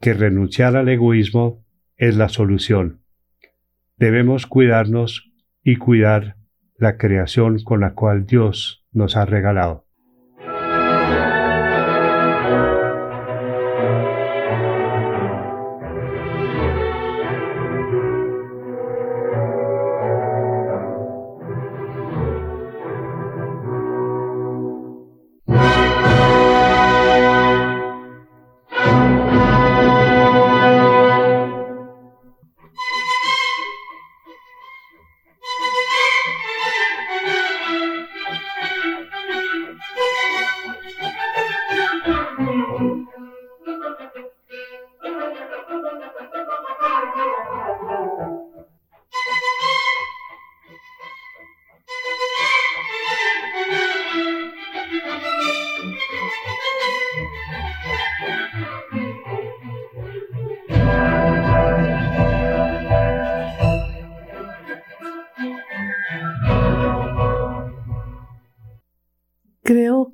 que 0.00 0.14
renunciar 0.14 0.76
al 0.76 0.88
egoísmo 0.88 1.64
es 1.96 2.16
la 2.16 2.28
solución. 2.28 3.02
Debemos 3.96 4.46
cuidarnos 4.46 5.27
y 5.62 5.76
cuidar 5.76 6.36
la 6.76 6.96
creación 6.96 7.58
con 7.64 7.80
la 7.80 7.94
cual 7.94 8.26
Dios 8.26 8.86
nos 8.92 9.16
ha 9.16 9.24
regalado. 9.24 9.87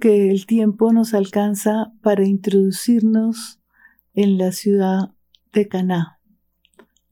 Que 0.04 0.30
el 0.30 0.44
tiempo 0.44 0.92
nos 0.92 1.14
alcanza 1.14 1.94
para 2.02 2.26
introducirnos 2.26 3.58
en 4.12 4.36
la 4.36 4.52
ciudad 4.52 5.14
de 5.54 5.66
Caná, 5.66 6.20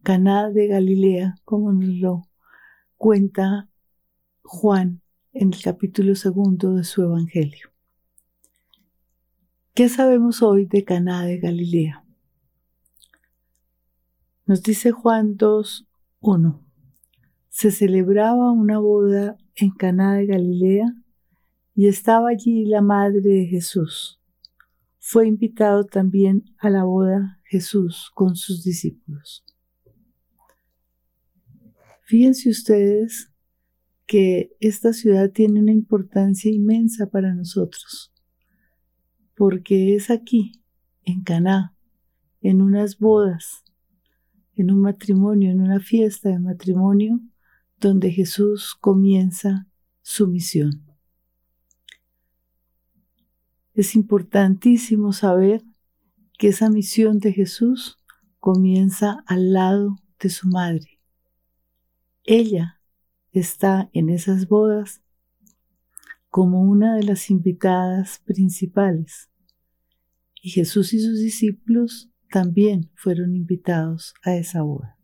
Caná 0.03 0.51
de 0.51 0.67
Galilea, 0.67 1.37
como 1.47 1.73
nos 1.73 1.89
lo 1.89 2.29
cuenta 2.99 3.71
Juan 4.43 5.01
en 5.33 5.55
el 5.55 5.63
capítulo 5.63 6.15
segundo 6.17 6.75
de 6.75 6.85
su 6.85 7.01
Evangelio. 7.01 7.71
¿Qué 9.73 9.89
sabemos 9.89 10.43
hoy 10.43 10.67
de 10.67 10.85
Caná 10.85 11.25
de 11.25 11.39
Galilea? 11.39 12.05
Nos 14.45 14.63
dice 14.63 14.91
Juan 14.91 15.39
2:1. 15.39 16.61
Se 17.49 17.71
celebraba 17.71 18.53
una 18.53 18.79
boda 18.81 19.39
en 19.55 19.71
Caná 19.71 20.15
de 20.17 20.27
Galilea 20.27 20.95
y 21.75 21.89
estaba 21.89 22.31
allí 22.31 22.65
la 22.65 22.83
madre 22.83 23.21
de 23.21 23.47
Jesús. 23.47 24.21
Fue 24.99 25.27
invitado 25.27 25.85
también 25.85 26.45
a 26.59 26.71
la 26.71 26.85
boda 26.85 27.41
Jesús 27.45 28.11
con 28.15 28.37
sus 28.37 28.63
discípulos. 28.63 29.45
Fíjense 32.05 32.51
ustedes 32.51 33.33
que 34.07 34.55
esta 34.61 34.93
ciudad 34.93 35.31
tiene 35.31 35.61
una 35.61 35.73
importancia 35.73 36.51
inmensa 36.51 37.07
para 37.07 37.35
nosotros, 37.35 38.13
porque 39.35 39.95
es 39.95 40.11
aquí, 40.11 40.63
en 41.05 41.23
Caná, 41.23 41.75
en 42.43 42.61
unas 42.61 42.99
bodas, 42.99 43.65
en 44.55 44.71
un 44.71 44.83
matrimonio, 44.83 45.51
en 45.51 45.61
una 45.61 45.81
fiesta 45.81 46.29
de 46.29 46.39
matrimonio, 46.39 47.21
donde 47.81 48.11
Jesús 48.11 48.77
comienza 48.79 49.67
su 50.03 50.29
misión. 50.29 50.92
Es 53.75 53.95
importantísimo 53.95 55.13
saber 55.13 55.63
que 56.39 56.49
esa 56.49 56.69
misión 56.69 57.19
de 57.19 57.33
Jesús 57.33 57.99
comienza 58.39 59.23
al 59.27 59.53
lado 59.53 59.97
de 60.21 60.29
su 60.29 60.49
madre. 60.49 61.01
Ella 62.25 62.81
está 63.31 63.89
en 63.93 64.11
esas 64.11 64.47
bodas 64.47 65.01
como 66.29 66.63
una 66.63 66.97
de 66.97 67.05
las 67.05 67.31
invitadas 67.31 68.21
principales. 68.25 69.31
Y 70.43 70.51
Jesús 70.51 70.93
y 70.93 71.01
sus 71.01 71.19
discípulos 71.21 72.11
también 72.31 72.91
fueron 72.95 73.35
invitados 73.37 74.15
a 74.23 74.37
esa 74.37 74.63
boda. 74.63 74.99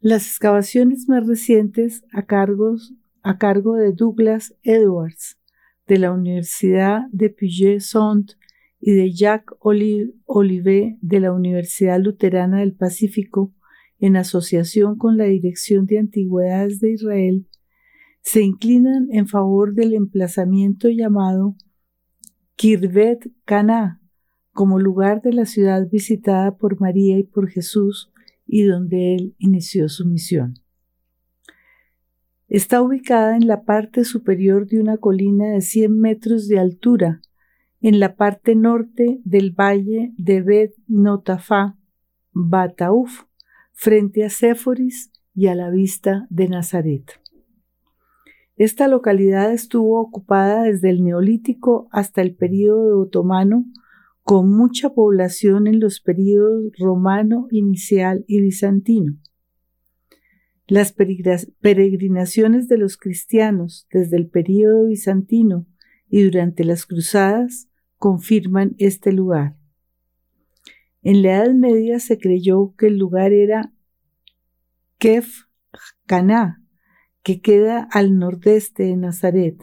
Las 0.00 0.26
excavaciones 0.26 1.08
más 1.08 1.26
recientes 1.26 2.04
a, 2.12 2.20
a 2.20 3.38
cargo 3.38 3.74
de 3.76 3.92
Douglas 3.92 4.54
Edwards 4.62 5.38
de 5.86 5.98
la 5.98 6.12
Universidad 6.12 7.02
de 7.12 7.30
Puget-Sound 7.30 8.36
y 8.80 8.92
de 8.92 9.12
Jacques 9.12 9.56
Olivet 9.60 10.96
de 11.00 11.20
la 11.20 11.32
Universidad 11.32 12.00
Luterana 12.00 12.60
del 12.60 12.74
Pacífico, 12.74 13.52
en 13.98 14.16
asociación 14.16 14.96
con 14.96 15.16
la 15.16 15.24
Dirección 15.24 15.86
de 15.86 15.98
Antigüedades 15.98 16.80
de 16.80 16.92
Israel, 16.92 17.46
se 18.20 18.42
inclinan 18.42 19.08
en 19.10 19.26
favor 19.26 19.74
del 19.74 19.94
emplazamiento 19.94 20.88
llamado 20.88 21.56
Kirvet 22.56 23.30
Cana 23.44 24.02
como 24.52 24.78
lugar 24.78 25.22
de 25.22 25.32
la 25.32 25.44
ciudad 25.44 25.88
visitada 25.88 26.56
por 26.56 26.80
María 26.80 27.18
y 27.18 27.24
por 27.24 27.48
Jesús 27.48 28.10
y 28.46 28.64
donde 28.64 29.14
él 29.14 29.34
inició 29.38 29.88
su 29.88 30.06
misión. 30.06 30.54
Está 32.48 32.80
ubicada 32.80 33.36
en 33.36 33.48
la 33.48 33.64
parte 33.64 34.04
superior 34.04 34.68
de 34.68 34.80
una 34.80 34.98
colina 34.98 35.48
de 35.48 35.60
100 35.60 35.98
metros 35.98 36.46
de 36.46 36.60
altura, 36.60 37.20
en 37.80 37.98
la 37.98 38.14
parte 38.14 38.54
norte 38.54 39.20
del 39.24 39.50
valle 39.50 40.12
de 40.16 40.42
Bet 40.42 40.74
Notafa, 40.86 41.76
Batauf, 42.32 43.24
frente 43.72 44.24
a 44.24 44.30
Séforis 44.30 45.10
y 45.34 45.48
a 45.48 45.54
la 45.56 45.70
vista 45.70 46.26
de 46.30 46.48
Nazaret. 46.48 47.20
Esta 48.56 48.86
localidad 48.88 49.52
estuvo 49.52 50.00
ocupada 50.00 50.62
desde 50.62 50.90
el 50.90 51.02
Neolítico 51.02 51.88
hasta 51.90 52.22
el 52.22 52.36
período 52.36 53.00
otomano, 53.00 53.64
con 54.22 54.50
mucha 54.50 54.94
población 54.94 55.66
en 55.66 55.78
los 55.78 56.00
períodos 56.00 56.72
romano 56.78 57.48
inicial 57.50 58.24
y 58.26 58.40
bizantino. 58.40 59.18
Las 60.68 60.92
peregrinaciones 60.92 62.66
de 62.66 62.78
los 62.78 62.96
cristianos 62.96 63.86
desde 63.92 64.16
el 64.16 64.28
período 64.28 64.86
bizantino 64.86 65.66
y 66.08 66.22
durante 66.22 66.64
las 66.64 66.86
cruzadas 66.86 67.68
confirman 67.98 68.74
este 68.78 69.12
lugar. 69.12 69.56
En 71.02 71.22
la 71.22 71.36
Edad 71.36 71.54
Media 71.54 72.00
se 72.00 72.18
creyó 72.18 72.74
que 72.76 72.88
el 72.88 72.98
lugar 72.98 73.32
era 73.32 73.72
Kef 74.98 75.44
Caná, 76.06 76.64
que 77.22 77.40
queda 77.40 77.88
al 77.92 78.18
nordeste 78.18 78.84
de 78.84 78.96
Nazaret. 78.96 79.56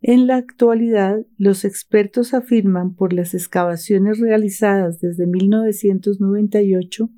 En 0.00 0.26
la 0.26 0.36
actualidad, 0.36 1.26
los 1.36 1.66
expertos 1.66 2.32
afirman 2.32 2.94
por 2.94 3.12
las 3.12 3.34
excavaciones 3.34 4.18
realizadas 4.18 4.98
desde 5.00 5.26
1998 5.26 7.10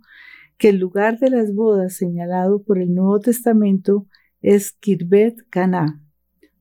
que 0.63 0.69
el 0.69 0.79
lugar 0.79 1.19
de 1.19 1.29
las 1.29 1.53
bodas 1.53 1.97
señalado 1.97 2.63
por 2.63 2.79
el 2.79 2.95
Nuevo 2.95 3.19
Testamento 3.19 4.07
es 4.43 4.71
Kirbet 4.71 5.35
Cana, 5.51 6.01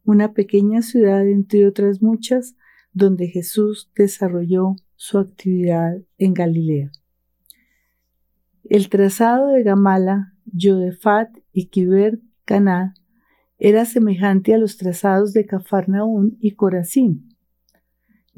una 0.03 0.33
pequeña 0.33 0.81
ciudad 0.81 1.27
entre 1.27 1.67
otras 1.67 2.01
muchas 2.01 2.55
donde 2.93 3.27
Jesús 3.27 3.91
desarrolló 3.95 4.75
su 4.95 5.19
actividad 5.19 6.01
en 6.17 6.33
Galilea. 6.33 6.91
El 8.63 8.89
trazado 8.89 9.49
de 9.49 9.61
Gamala, 9.61 10.33
Yodefat 10.45 11.37
y 11.53 11.67
Kibbet 11.67 12.19
Cana 12.43 12.95
era 13.59 13.85
semejante 13.85 14.55
a 14.55 14.57
los 14.57 14.77
trazados 14.77 15.31
de 15.31 15.45
Cafarnaún 15.45 16.39
y 16.41 16.55
Corazín. 16.55 17.30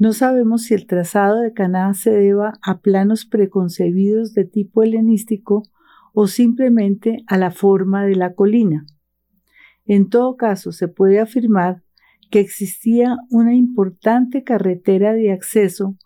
No 0.04 0.12
sabemos 0.12 0.64
si 0.64 0.74
el 0.74 0.86
trazado 0.86 1.40
de 1.40 1.54
Caná 1.54 1.94
se 1.94 2.10
deba 2.10 2.58
a 2.60 2.80
planos 2.82 3.24
preconcebidos 3.24 4.34
de 4.34 4.44
tipo 4.44 4.82
helenístico 4.82 5.62
o 6.12 6.26
simplemente 6.26 7.24
a 7.26 7.38
la 7.38 7.50
forma 7.50 8.04
de 8.04 8.14
la 8.14 8.34
colina. 8.34 8.84
En 9.86 10.10
todo 10.10 10.36
caso, 10.36 10.72
se 10.72 10.88
puede 10.88 11.20
afirmar 11.20 11.82
que 12.30 12.40
existía 12.40 13.16
una 13.30 13.54
importante 13.54 14.44
carretera 14.44 15.14
de 15.14 15.32
acceso 15.32 15.96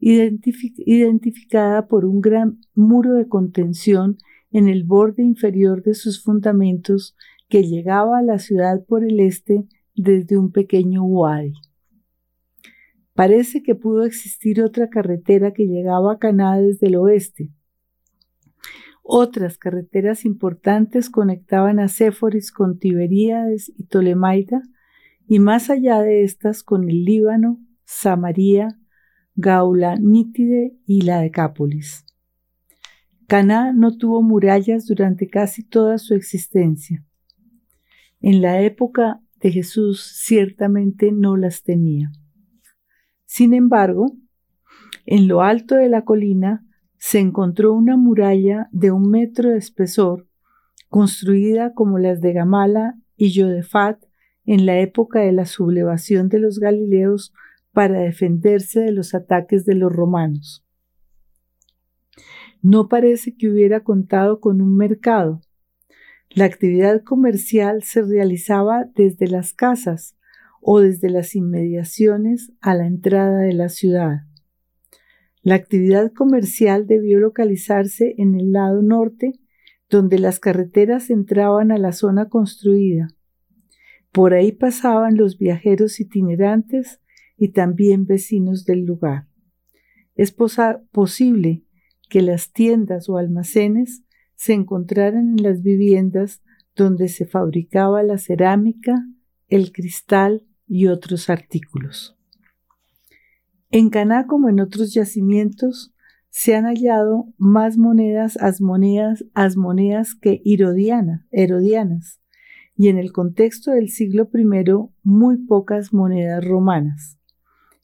identificada 0.00 1.86
por 1.86 2.06
un 2.06 2.20
gran 2.20 2.58
muro 2.74 3.12
de 3.12 3.28
contención 3.28 4.18
en 4.50 4.66
el 4.68 4.82
borde 4.82 5.22
inferior 5.22 5.84
de 5.84 5.94
sus 5.94 6.20
fundamentos 6.20 7.16
que 7.48 7.62
llegaba 7.62 8.18
a 8.18 8.22
la 8.22 8.40
ciudad 8.40 8.84
por 8.84 9.04
el 9.04 9.20
este 9.20 9.64
desde 9.94 10.38
un 10.38 10.50
pequeño 10.50 11.04
wadi. 11.04 11.52
Parece 13.14 13.62
que 13.62 13.76
pudo 13.76 14.04
existir 14.04 14.60
otra 14.60 14.88
carretera 14.90 15.52
que 15.52 15.66
llegaba 15.66 16.14
a 16.14 16.18
Caná 16.18 16.58
desde 16.58 16.88
el 16.88 16.96
oeste. 16.96 17.52
Otras 19.04 19.56
carreteras 19.56 20.24
importantes 20.24 21.10
conectaban 21.10 21.78
a 21.78 21.88
Séforis 21.88 22.50
con 22.50 22.78
Tiberíades 22.78 23.72
y 23.76 23.84
Tolemaida, 23.84 24.62
y 25.28 25.38
más 25.38 25.70
allá 25.70 26.02
de 26.02 26.24
estas 26.24 26.62
con 26.62 26.90
el 26.90 27.04
Líbano, 27.04 27.60
Samaria, 27.84 28.80
Gaula 29.36 29.96
Nítide 29.96 30.76
y 30.86 31.02
la 31.02 31.20
Decápolis. 31.20 32.04
Caná 33.28 33.72
no 33.72 33.96
tuvo 33.96 34.22
murallas 34.22 34.86
durante 34.86 35.28
casi 35.28 35.62
toda 35.62 35.98
su 35.98 36.14
existencia. 36.14 37.04
En 38.20 38.42
la 38.42 38.60
época 38.60 39.20
de 39.40 39.52
Jesús 39.52 40.02
ciertamente 40.02 41.12
no 41.12 41.36
las 41.36 41.62
tenía. 41.62 42.10
Sin 43.36 43.52
embargo, 43.52 44.16
en 45.06 45.26
lo 45.26 45.42
alto 45.42 45.74
de 45.74 45.88
la 45.88 46.04
colina 46.04 46.64
se 46.98 47.18
encontró 47.18 47.72
una 47.72 47.96
muralla 47.96 48.68
de 48.70 48.92
un 48.92 49.10
metro 49.10 49.50
de 49.50 49.58
espesor, 49.58 50.28
construida 50.88 51.74
como 51.74 51.98
las 51.98 52.20
de 52.20 52.32
Gamala 52.32 52.94
y 53.16 53.32
Yodefat 53.32 54.00
en 54.44 54.66
la 54.66 54.78
época 54.78 55.18
de 55.18 55.32
la 55.32 55.46
sublevación 55.46 56.28
de 56.28 56.38
los 56.38 56.60
Galileos 56.60 57.34
para 57.72 58.02
defenderse 58.02 58.78
de 58.78 58.92
los 58.92 59.16
ataques 59.16 59.64
de 59.64 59.74
los 59.74 59.92
romanos. 59.92 60.64
No 62.62 62.88
parece 62.88 63.34
que 63.36 63.50
hubiera 63.50 63.80
contado 63.80 64.38
con 64.38 64.62
un 64.62 64.76
mercado, 64.76 65.40
la 66.30 66.44
actividad 66.44 67.02
comercial 67.02 67.82
se 67.82 68.00
realizaba 68.02 68.84
desde 68.94 69.26
las 69.26 69.52
casas 69.52 70.16
o 70.66 70.80
desde 70.80 71.10
las 71.10 71.36
inmediaciones 71.36 72.50
a 72.62 72.74
la 72.74 72.86
entrada 72.86 73.40
de 73.40 73.52
la 73.52 73.68
ciudad. 73.68 74.22
La 75.42 75.56
actividad 75.56 76.10
comercial 76.10 76.86
debió 76.86 77.20
localizarse 77.20 78.14
en 78.16 78.34
el 78.34 78.52
lado 78.52 78.80
norte, 78.80 79.32
donde 79.90 80.18
las 80.18 80.40
carreteras 80.40 81.10
entraban 81.10 81.70
a 81.70 81.76
la 81.76 81.92
zona 81.92 82.30
construida. 82.30 83.08
Por 84.10 84.32
ahí 84.32 84.52
pasaban 84.52 85.18
los 85.18 85.36
viajeros 85.36 86.00
itinerantes 86.00 87.02
y 87.36 87.48
también 87.48 88.06
vecinos 88.06 88.64
del 88.64 88.86
lugar. 88.86 89.26
Es 90.14 90.32
posible 90.32 91.62
que 92.08 92.22
las 92.22 92.54
tiendas 92.54 93.10
o 93.10 93.18
almacenes 93.18 94.02
se 94.34 94.54
encontraran 94.54 95.36
en 95.36 95.42
las 95.42 95.62
viviendas 95.62 96.42
donde 96.74 97.08
se 97.08 97.26
fabricaba 97.26 98.02
la 98.02 98.16
cerámica, 98.16 99.06
el 99.48 99.72
cristal 99.72 100.46
y 100.66 100.86
otros 100.86 101.30
artículos. 101.30 102.16
En 103.70 103.90
Caná 103.90 104.26
como 104.26 104.48
en 104.48 104.60
otros 104.60 104.94
yacimientos 104.94 105.94
se 106.30 106.54
han 106.54 106.64
hallado 106.64 107.32
más 107.38 107.76
monedas 107.78 108.38
asmoneas, 108.40 109.24
que 110.14 110.42
herodianas 110.44 112.20
y 112.76 112.88
en 112.88 112.98
el 112.98 113.12
contexto 113.12 113.70
del 113.70 113.88
siglo 113.88 114.28
I 114.34 114.44
muy 115.02 115.38
pocas 115.38 115.92
monedas 115.92 116.44
romanas. 116.44 117.18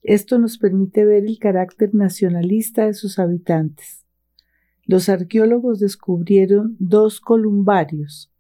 Esto 0.03 0.39
nos 0.39 0.59
permite 0.59 1.05
ver 1.05 1.25
el 1.25 1.39
carácter 1.39 1.95
nacionalista 1.95 2.87
de 2.87 2.95
sus 2.95 3.19
habitantes 3.19 4.01
los 4.91 5.09
arqueólogos 5.09 5.79
descubrieron 5.79 6.75
dos 6.81 7.21
columbarios. 7.21 8.33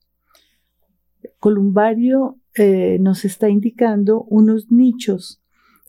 Columbario 1.38 2.39
eh, 2.56 2.98
nos 3.00 3.24
está 3.24 3.48
indicando 3.48 4.24
unos 4.24 4.70
nichos 4.70 5.42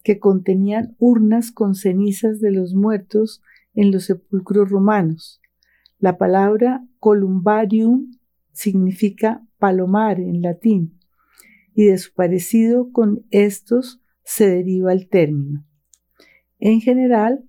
que 0.03 0.20
contenían 0.20 0.95
urnas 0.99 1.51
con 1.51 1.76
cenizas 1.76 2.39
de 2.39 2.51
los 2.51 2.74
muertos 2.74 3.41
en 3.74 3.91
los 3.91 4.05
sepulcros 4.05 4.70
romanos. 4.70 5.41
La 5.99 6.18
palabra 6.18 6.86
columbarium 6.99 8.12
significa 8.51 9.45
palomar 9.59 10.20
en 10.20 10.41
latín, 10.41 10.99
y 11.74 11.86
de 11.86 11.97
su 11.97 12.14
parecido 12.14 12.91
con 12.91 13.26
estos 13.32 14.01
se 14.24 14.47
deriva 14.47 14.93
el 14.93 15.07
término. 15.07 15.66
En 16.59 16.82
general, 16.82 17.45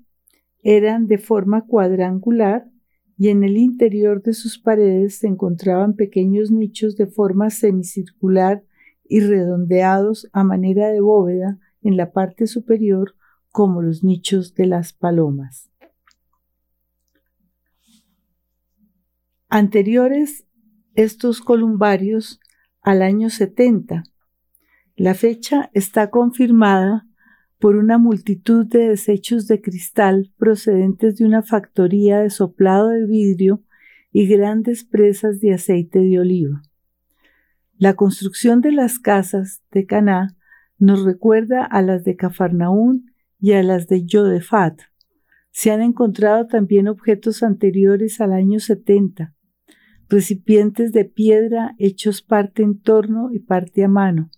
eran 0.63 1.07
de 1.07 1.19
forma 1.19 1.67
cuadrangular 1.67 2.71
y 3.19 3.29
en 3.29 3.45
el 3.45 3.57
interior 3.57 4.23
de 4.23 4.33
sus 4.33 4.59
paredes 4.59 5.19
se 5.19 5.27
encontraban 5.27 5.95
pequeños 5.95 6.51
nichos 6.51 6.97
de 6.97 7.07
forma 7.07 7.51
semicircular 7.51 8.65
y 9.05 9.21
redondeados 9.21 10.29
a 10.33 10.45
manera 10.45 10.89
de 10.89 11.01
bóveda 11.01 11.59
en 11.83 11.97
la 11.97 12.13
parte 12.13 12.47
superior 12.47 13.15
como 13.51 13.83
los 13.83 14.03
nichos 14.03 14.55
de 14.55 14.67
las 14.67 14.93
palomas. 14.93 15.71
Anteriores 19.49 20.47
estos 20.95 21.41
columbarios 21.41 22.41
al 22.81 23.03
año 23.03 23.31
70. 23.31 24.05
La 24.97 25.15
fecha 25.15 25.71
está 25.75 26.11
confirmada 26.11 27.07
por 27.59 27.77
una 27.77 27.97
multitud 27.97 28.67
de 28.67 28.89
desechos 28.89 29.47
de 29.47 29.61
cristal 29.61 30.33
procedentes 30.37 31.17
de 31.17 31.25
una 31.25 31.43
factoría 31.43 32.21
de 32.21 32.31
soplado 32.31 32.89
de 32.89 33.07
vidrio 33.07 33.63
y 34.11 34.27
grandes 34.27 34.85
presas 34.85 35.41
de 35.41 35.55
aceite 35.55 36.01
de 36.01 36.19
oliva. 36.19 36.63
La 37.83 37.95
construcción 37.95 38.61
de 38.61 38.71
las 38.71 39.01
casas 39.01 39.61
de 39.73 39.87
Caná 39.87 40.37
nos 40.79 41.03
recuerda 41.03 41.65
a 41.65 41.83
las 41.83 42.05
de 42.05 42.15
Cafarnaún 42.15 43.11
y 43.41 43.55
a 43.55 43.65
las 43.65 43.89
de 43.89 44.05
Yodefat. 44.05 44.83
Se 45.51 45.73
han 45.73 45.83
encontrado 45.83 46.47
también 46.47 46.87
objetos 46.87 47.43
anteriores 47.43 48.21
al 48.21 48.35
año 48.35 48.61
70, 48.61 49.35
recipientes 50.09 50.93
de 50.93 51.07
piedra 51.07 51.75
hechos 51.77 52.23
parte 52.23 52.63
en 52.63 52.79
torno 52.79 53.33
y 53.33 53.41
parte 53.41 53.83
a 53.83 53.89
mano, 53.89 54.31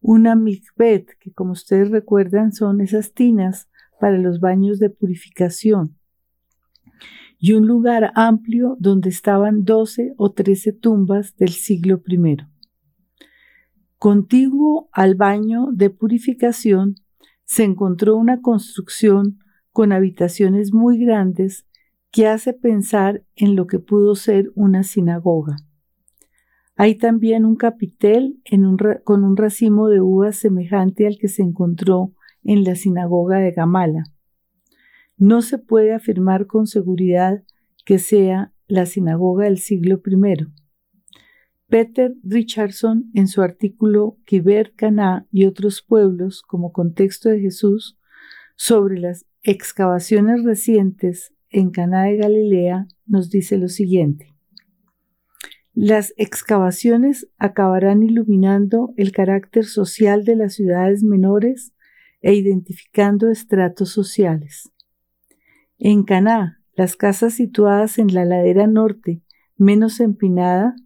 una 0.00 0.34
mikvet, 0.34 1.18
que 1.20 1.32
como 1.34 1.52
ustedes 1.52 1.90
recuerdan 1.90 2.54
son 2.54 2.80
esas 2.80 3.12
tinas 3.12 3.68
para 4.00 4.16
los 4.16 4.40
baños 4.40 4.78
de 4.78 4.88
purificación, 4.88 5.98
y 7.38 7.52
un 7.52 7.66
lugar 7.66 8.10
amplio 8.14 8.78
donde 8.80 9.10
estaban 9.10 9.64
doce 9.64 10.14
o 10.16 10.32
trece 10.32 10.72
tumbas 10.72 11.36
del 11.36 11.50
siglo 11.50 12.02
I. 12.06 12.53
Contiguo 13.98 14.88
al 14.92 15.14
baño 15.14 15.68
de 15.72 15.90
purificación 15.90 16.96
se 17.44 17.64
encontró 17.64 18.16
una 18.16 18.40
construcción 18.40 19.38
con 19.72 19.92
habitaciones 19.92 20.72
muy 20.72 20.98
grandes 20.98 21.66
que 22.10 22.28
hace 22.28 22.52
pensar 22.52 23.24
en 23.34 23.56
lo 23.56 23.66
que 23.66 23.78
pudo 23.78 24.14
ser 24.14 24.52
una 24.54 24.82
sinagoga. 24.82 25.56
Hay 26.76 26.96
también 26.96 27.44
un 27.44 27.56
capitel 27.56 28.40
con 29.04 29.24
un 29.24 29.36
racimo 29.36 29.88
de 29.88 30.00
uvas 30.00 30.36
semejante 30.36 31.06
al 31.06 31.18
que 31.18 31.28
se 31.28 31.42
encontró 31.42 32.12
en 32.42 32.64
la 32.64 32.74
sinagoga 32.74 33.38
de 33.38 33.52
Gamala. 33.52 34.04
No 35.16 35.42
se 35.42 35.58
puede 35.58 35.92
afirmar 35.92 36.46
con 36.46 36.66
seguridad 36.66 37.44
que 37.84 37.98
sea 37.98 38.52
la 38.66 38.86
sinagoga 38.86 39.44
del 39.44 39.58
siglo 39.58 40.00
I, 40.04 40.46
Peter 41.74 42.14
Richardson, 42.22 43.10
en 43.14 43.26
su 43.26 43.42
artículo 43.42 44.16
Kiber 44.26 44.74
Caná 44.76 45.26
y 45.32 45.44
otros 45.46 45.82
pueblos 45.82 46.42
como 46.42 46.70
contexto 46.70 47.30
de 47.30 47.40
Jesús, 47.40 47.98
sobre 48.54 49.00
las 49.00 49.26
excavaciones 49.42 50.44
recientes 50.44 51.34
en 51.50 51.72
Caná 51.72 52.04
de 52.04 52.18
Galilea, 52.18 52.86
nos 53.06 53.28
dice 53.28 53.58
lo 53.58 53.66
siguiente. 53.66 54.36
Las 55.72 56.14
excavaciones 56.16 57.26
acabarán 57.38 58.04
iluminando 58.04 58.94
el 58.96 59.10
carácter 59.10 59.64
social 59.64 60.24
de 60.24 60.36
las 60.36 60.54
ciudades 60.54 61.02
menores 61.02 61.74
e 62.20 62.34
identificando 62.34 63.32
estratos 63.32 63.88
sociales. 63.88 64.70
En 65.78 66.04
Caná, 66.04 66.62
las 66.76 66.94
casas 66.94 67.34
situadas 67.34 67.98
en 67.98 68.14
la 68.14 68.24
ladera 68.24 68.68
norte, 68.68 69.22
menos 69.56 69.98
empinada, 69.98 70.76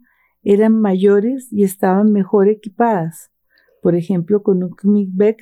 eran 0.43 0.79
mayores 0.79 1.51
y 1.51 1.63
estaban 1.63 2.11
mejor 2.11 2.47
equipadas, 2.47 3.31
por 3.81 3.95
ejemplo 3.95 4.43
con 4.43 4.63
un 4.63 4.75
mikveh 4.83 5.37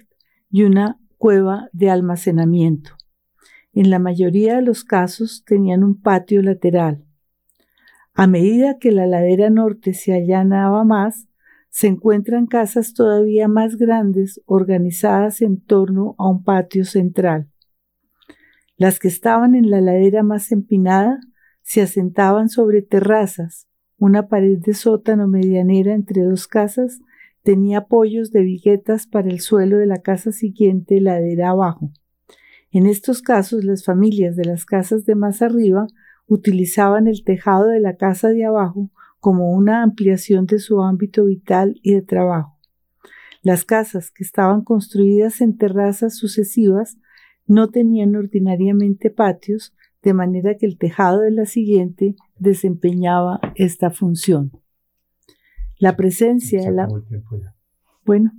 y 0.49 0.63
una 0.63 0.99
cueva 1.17 1.69
de 1.73 1.89
almacenamiento. 1.89 2.91
En 3.73 3.89
la 3.89 3.99
mayoría 3.99 4.55
de 4.55 4.61
los 4.61 4.83
casos 4.83 5.43
tenían 5.45 5.83
un 5.83 6.01
patio 6.01 6.41
lateral. 6.41 7.03
A 8.13 8.25
medida 8.25 8.79
que 8.79 8.91
la 8.91 9.05
ladera 9.05 9.49
norte 9.49 9.93
se 9.93 10.13
allanaba 10.13 10.83
más, 10.83 11.27
se 11.69 11.85
encuentran 11.85 12.47
casas 12.47 12.95
todavía 12.95 13.47
más 13.47 13.77
grandes 13.77 14.41
organizadas 14.45 15.41
en 15.41 15.61
torno 15.61 16.15
a 16.17 16.27
un 16.27 16.43
patio 16.43 16.85
central. 16.85 17.51
Las 18.77 18.99
que 18.99 19.07
estaban 19.07 19.53
en 19.53 19.69
la 19.69 19.81
ladera 19.81 20.23
más 20.23 20.51
empinada 20.51 21.19
se 21.61 21.81
asentaban 21.81 22.49
sobre 22.49 22.81
terrazas, 22.81 23.67
una 23.97 24.27
pared 24.27 24.59
de 24.59 24.73
sótano 24.73 25.27
medianera 25.27 25.93
entre 25.93 26.23
dos 26.23 26.47
casas 26.47 26.99
tenía 27.43 27.79
apoyos 27.79 28.31
de 28.31 28.41
viguetas 28.41 29.07
para 29.07 29.29
el 29.29 29.39
suelo 29.39 29.77
de 29.77 29.85
la 29.85 30.01
casa 30.01 30.31
siguiente 30.31 31.01
ladera 31.01 31.49
abajo. 31.49 31.91
En 32.71 32.85
estos 32.85 33.21
casos 33.21 33.63
las 33.63 33.85
familias 33.85 34.35
de 34.35 34.45
las 34.45 34.65
casas 34.65 35.05
de 35.05 35.15
más 35.15 35.41
arriba 35.41 35.87
utilizaban 36.27 37.07
el 37.07 37.23
tejado 37.23 37.67
de 37.67 37.79
la 37.79 37.95
casa 37.95 38.29
de 38.29 38.45
abajo 38.45 38.91
como 39.19 39.51
una 39.51 39.81
ampliación 39.81 40.45
de 40.45 40.59
su 40.59 40.81
ámbito 40.83 41.25
vital 41.25 41.79
y 41.81 41.93
de 41.93 42.01
trabajo. 42.01 42.57
Las 43.41 43.65
casas 43.65 44.11
que 44.11 44.23
estaban 44.23 44.61
construidas 44.61 45.41
en 45.41 45.57
terrazas 45.57 46.17
sucesivas 46.17 46.97
no 47.45 47.69
tenían 47.69 48.15
ordinariamente 48.15 49.09
patios, 49.09 49.73
de 50.07 50.13
manera 50.13 50.55
que 50.55 50.65
el 50.65 50.77
tejado 50.77 51.19
de 51.19 51.31
la 51.31 51.45
siguiente 51.45 52.15
desempeñaba 52.39 53.41
esta 53.55 53.89
función. 53.89 54.53
La 55.79 55.97
presencia 55.97 56.61
de 56.61 56.71
la... 56.71 56.87
Bueno, 58.05 58.31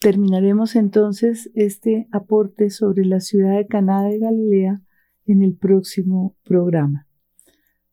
terminaremos 0.00 0.76
entonces 0.76 1.50
este 1.56 2.06
aporte 2.12 2.70
sobre 2.70 3.04
la 3.04 3.18
ciudad 3.18 3.56
de 3.56 3.66
Caná 3.66 4.04
de 4.04 4.20
Galilea 4.20 4.82
en 5.26 5.42
el 5.42 5.56
próximo 5.56 6.36
programa. 6.44 7.08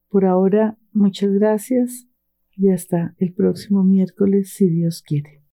Por 0.10 0.26
ahora, 0.26 0.78
muchas 0.92 1.32
gracias 1.32 2.06
y 2.56 2.70
hasta 2.70 3.16
el 3.18 3.34
próximo 3.34 3.84
miércoles, 3.84 4.54
si 4.54 4.70
Dios 4.70 5.02
quiere. 5.02 5.43